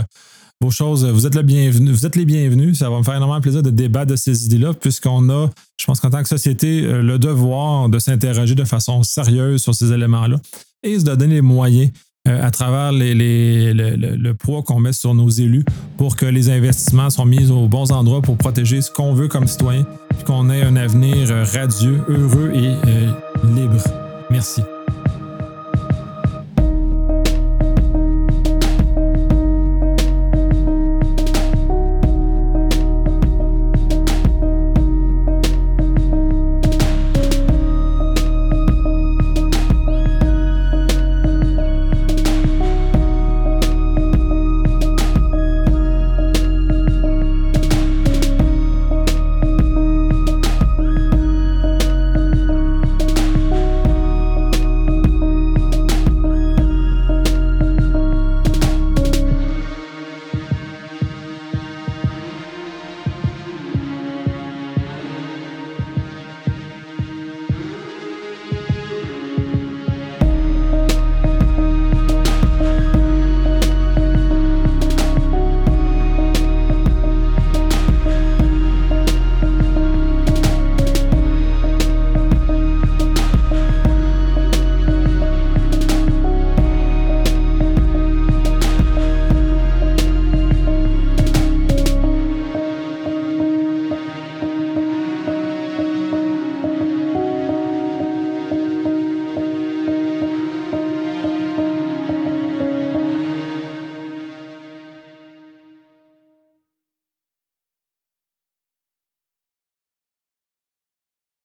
choses, 0.70 1.04
vous 1.04 1.24
êtes, 1.24 1.36
vous 1.36 2.06
êtes 2.06 2.16
les 2.16 2.24
bienvenus. 2.24 2.80
Ça 2.80 2.90
va 2.90 2.98
me 2.98 3.04
faire 3.04 3.14
énormément 3.14 3.40
plaisir 3.40 3.62
de 3.62 3.70
débattre 3.70 4.10
de 4.10 4.16
ces 4.16 4.44
idées-là, 4.46 4.74
puisqu'on 4.74 5.30
a, 5.30 5.48
je 5.80 5.86
pense 5.86 6.00
qu'en 6.00 6.10
tant 6.10 6.22
que 6.24 6.28
société, 6.28 6.80
le 6.80 7.16
devoir 7.20 7.88
de 7.88 8.00
s'interroger 8.00 8.56
de 8.56 8.64
façon 8.64 9.04
sérieuse 9.04 9.62
sur 9.62 9.72
ces 9.72 9.92
éléments-là 9.92 10.40
et 10.82 10.98
de 10.98 11.14
donner 11.14 11.34
les 11.36 11.40
moyens 11.40 11.90
euh, 12.28 12.46
à 12.46 12.50
travers 12.50 12.92
le, 12.92 14.32
poids 14.32 14.62
qu'on 14.62 14.78
met 14.78 14.92
sur 14.92 15.14
nos 15.14 15.30
élus 15.30 15.64
pour 15.96 16.16
que 16.16 16.26
les 16.26 16.50
investissements 16.50 17.08
soient 17.08 17.24
mis 17.24 17.50
aux 17.50 17.66
bons 17.66 17.92
endroits 17.92 18.20
pour 18.20 18.36
protéger 18.36 18.82
ce 18.82 18.90
qu'on 18.90 19.14
veut 19.14 19.28
comme 19.28 19.46
citoyen, 19.46 19.86
et 20.18 20.24
qu'on 20.24 20.50
ait 20.50 20.62
un 20.62 20.76
avenir 20.76 21.28
radieux, 21.54 22.02
heureux 22.08 22.52
et 22.54 22.74
euh, 22.86 23.12
libre. 23.54 23.82
Merci. 24.30 24.62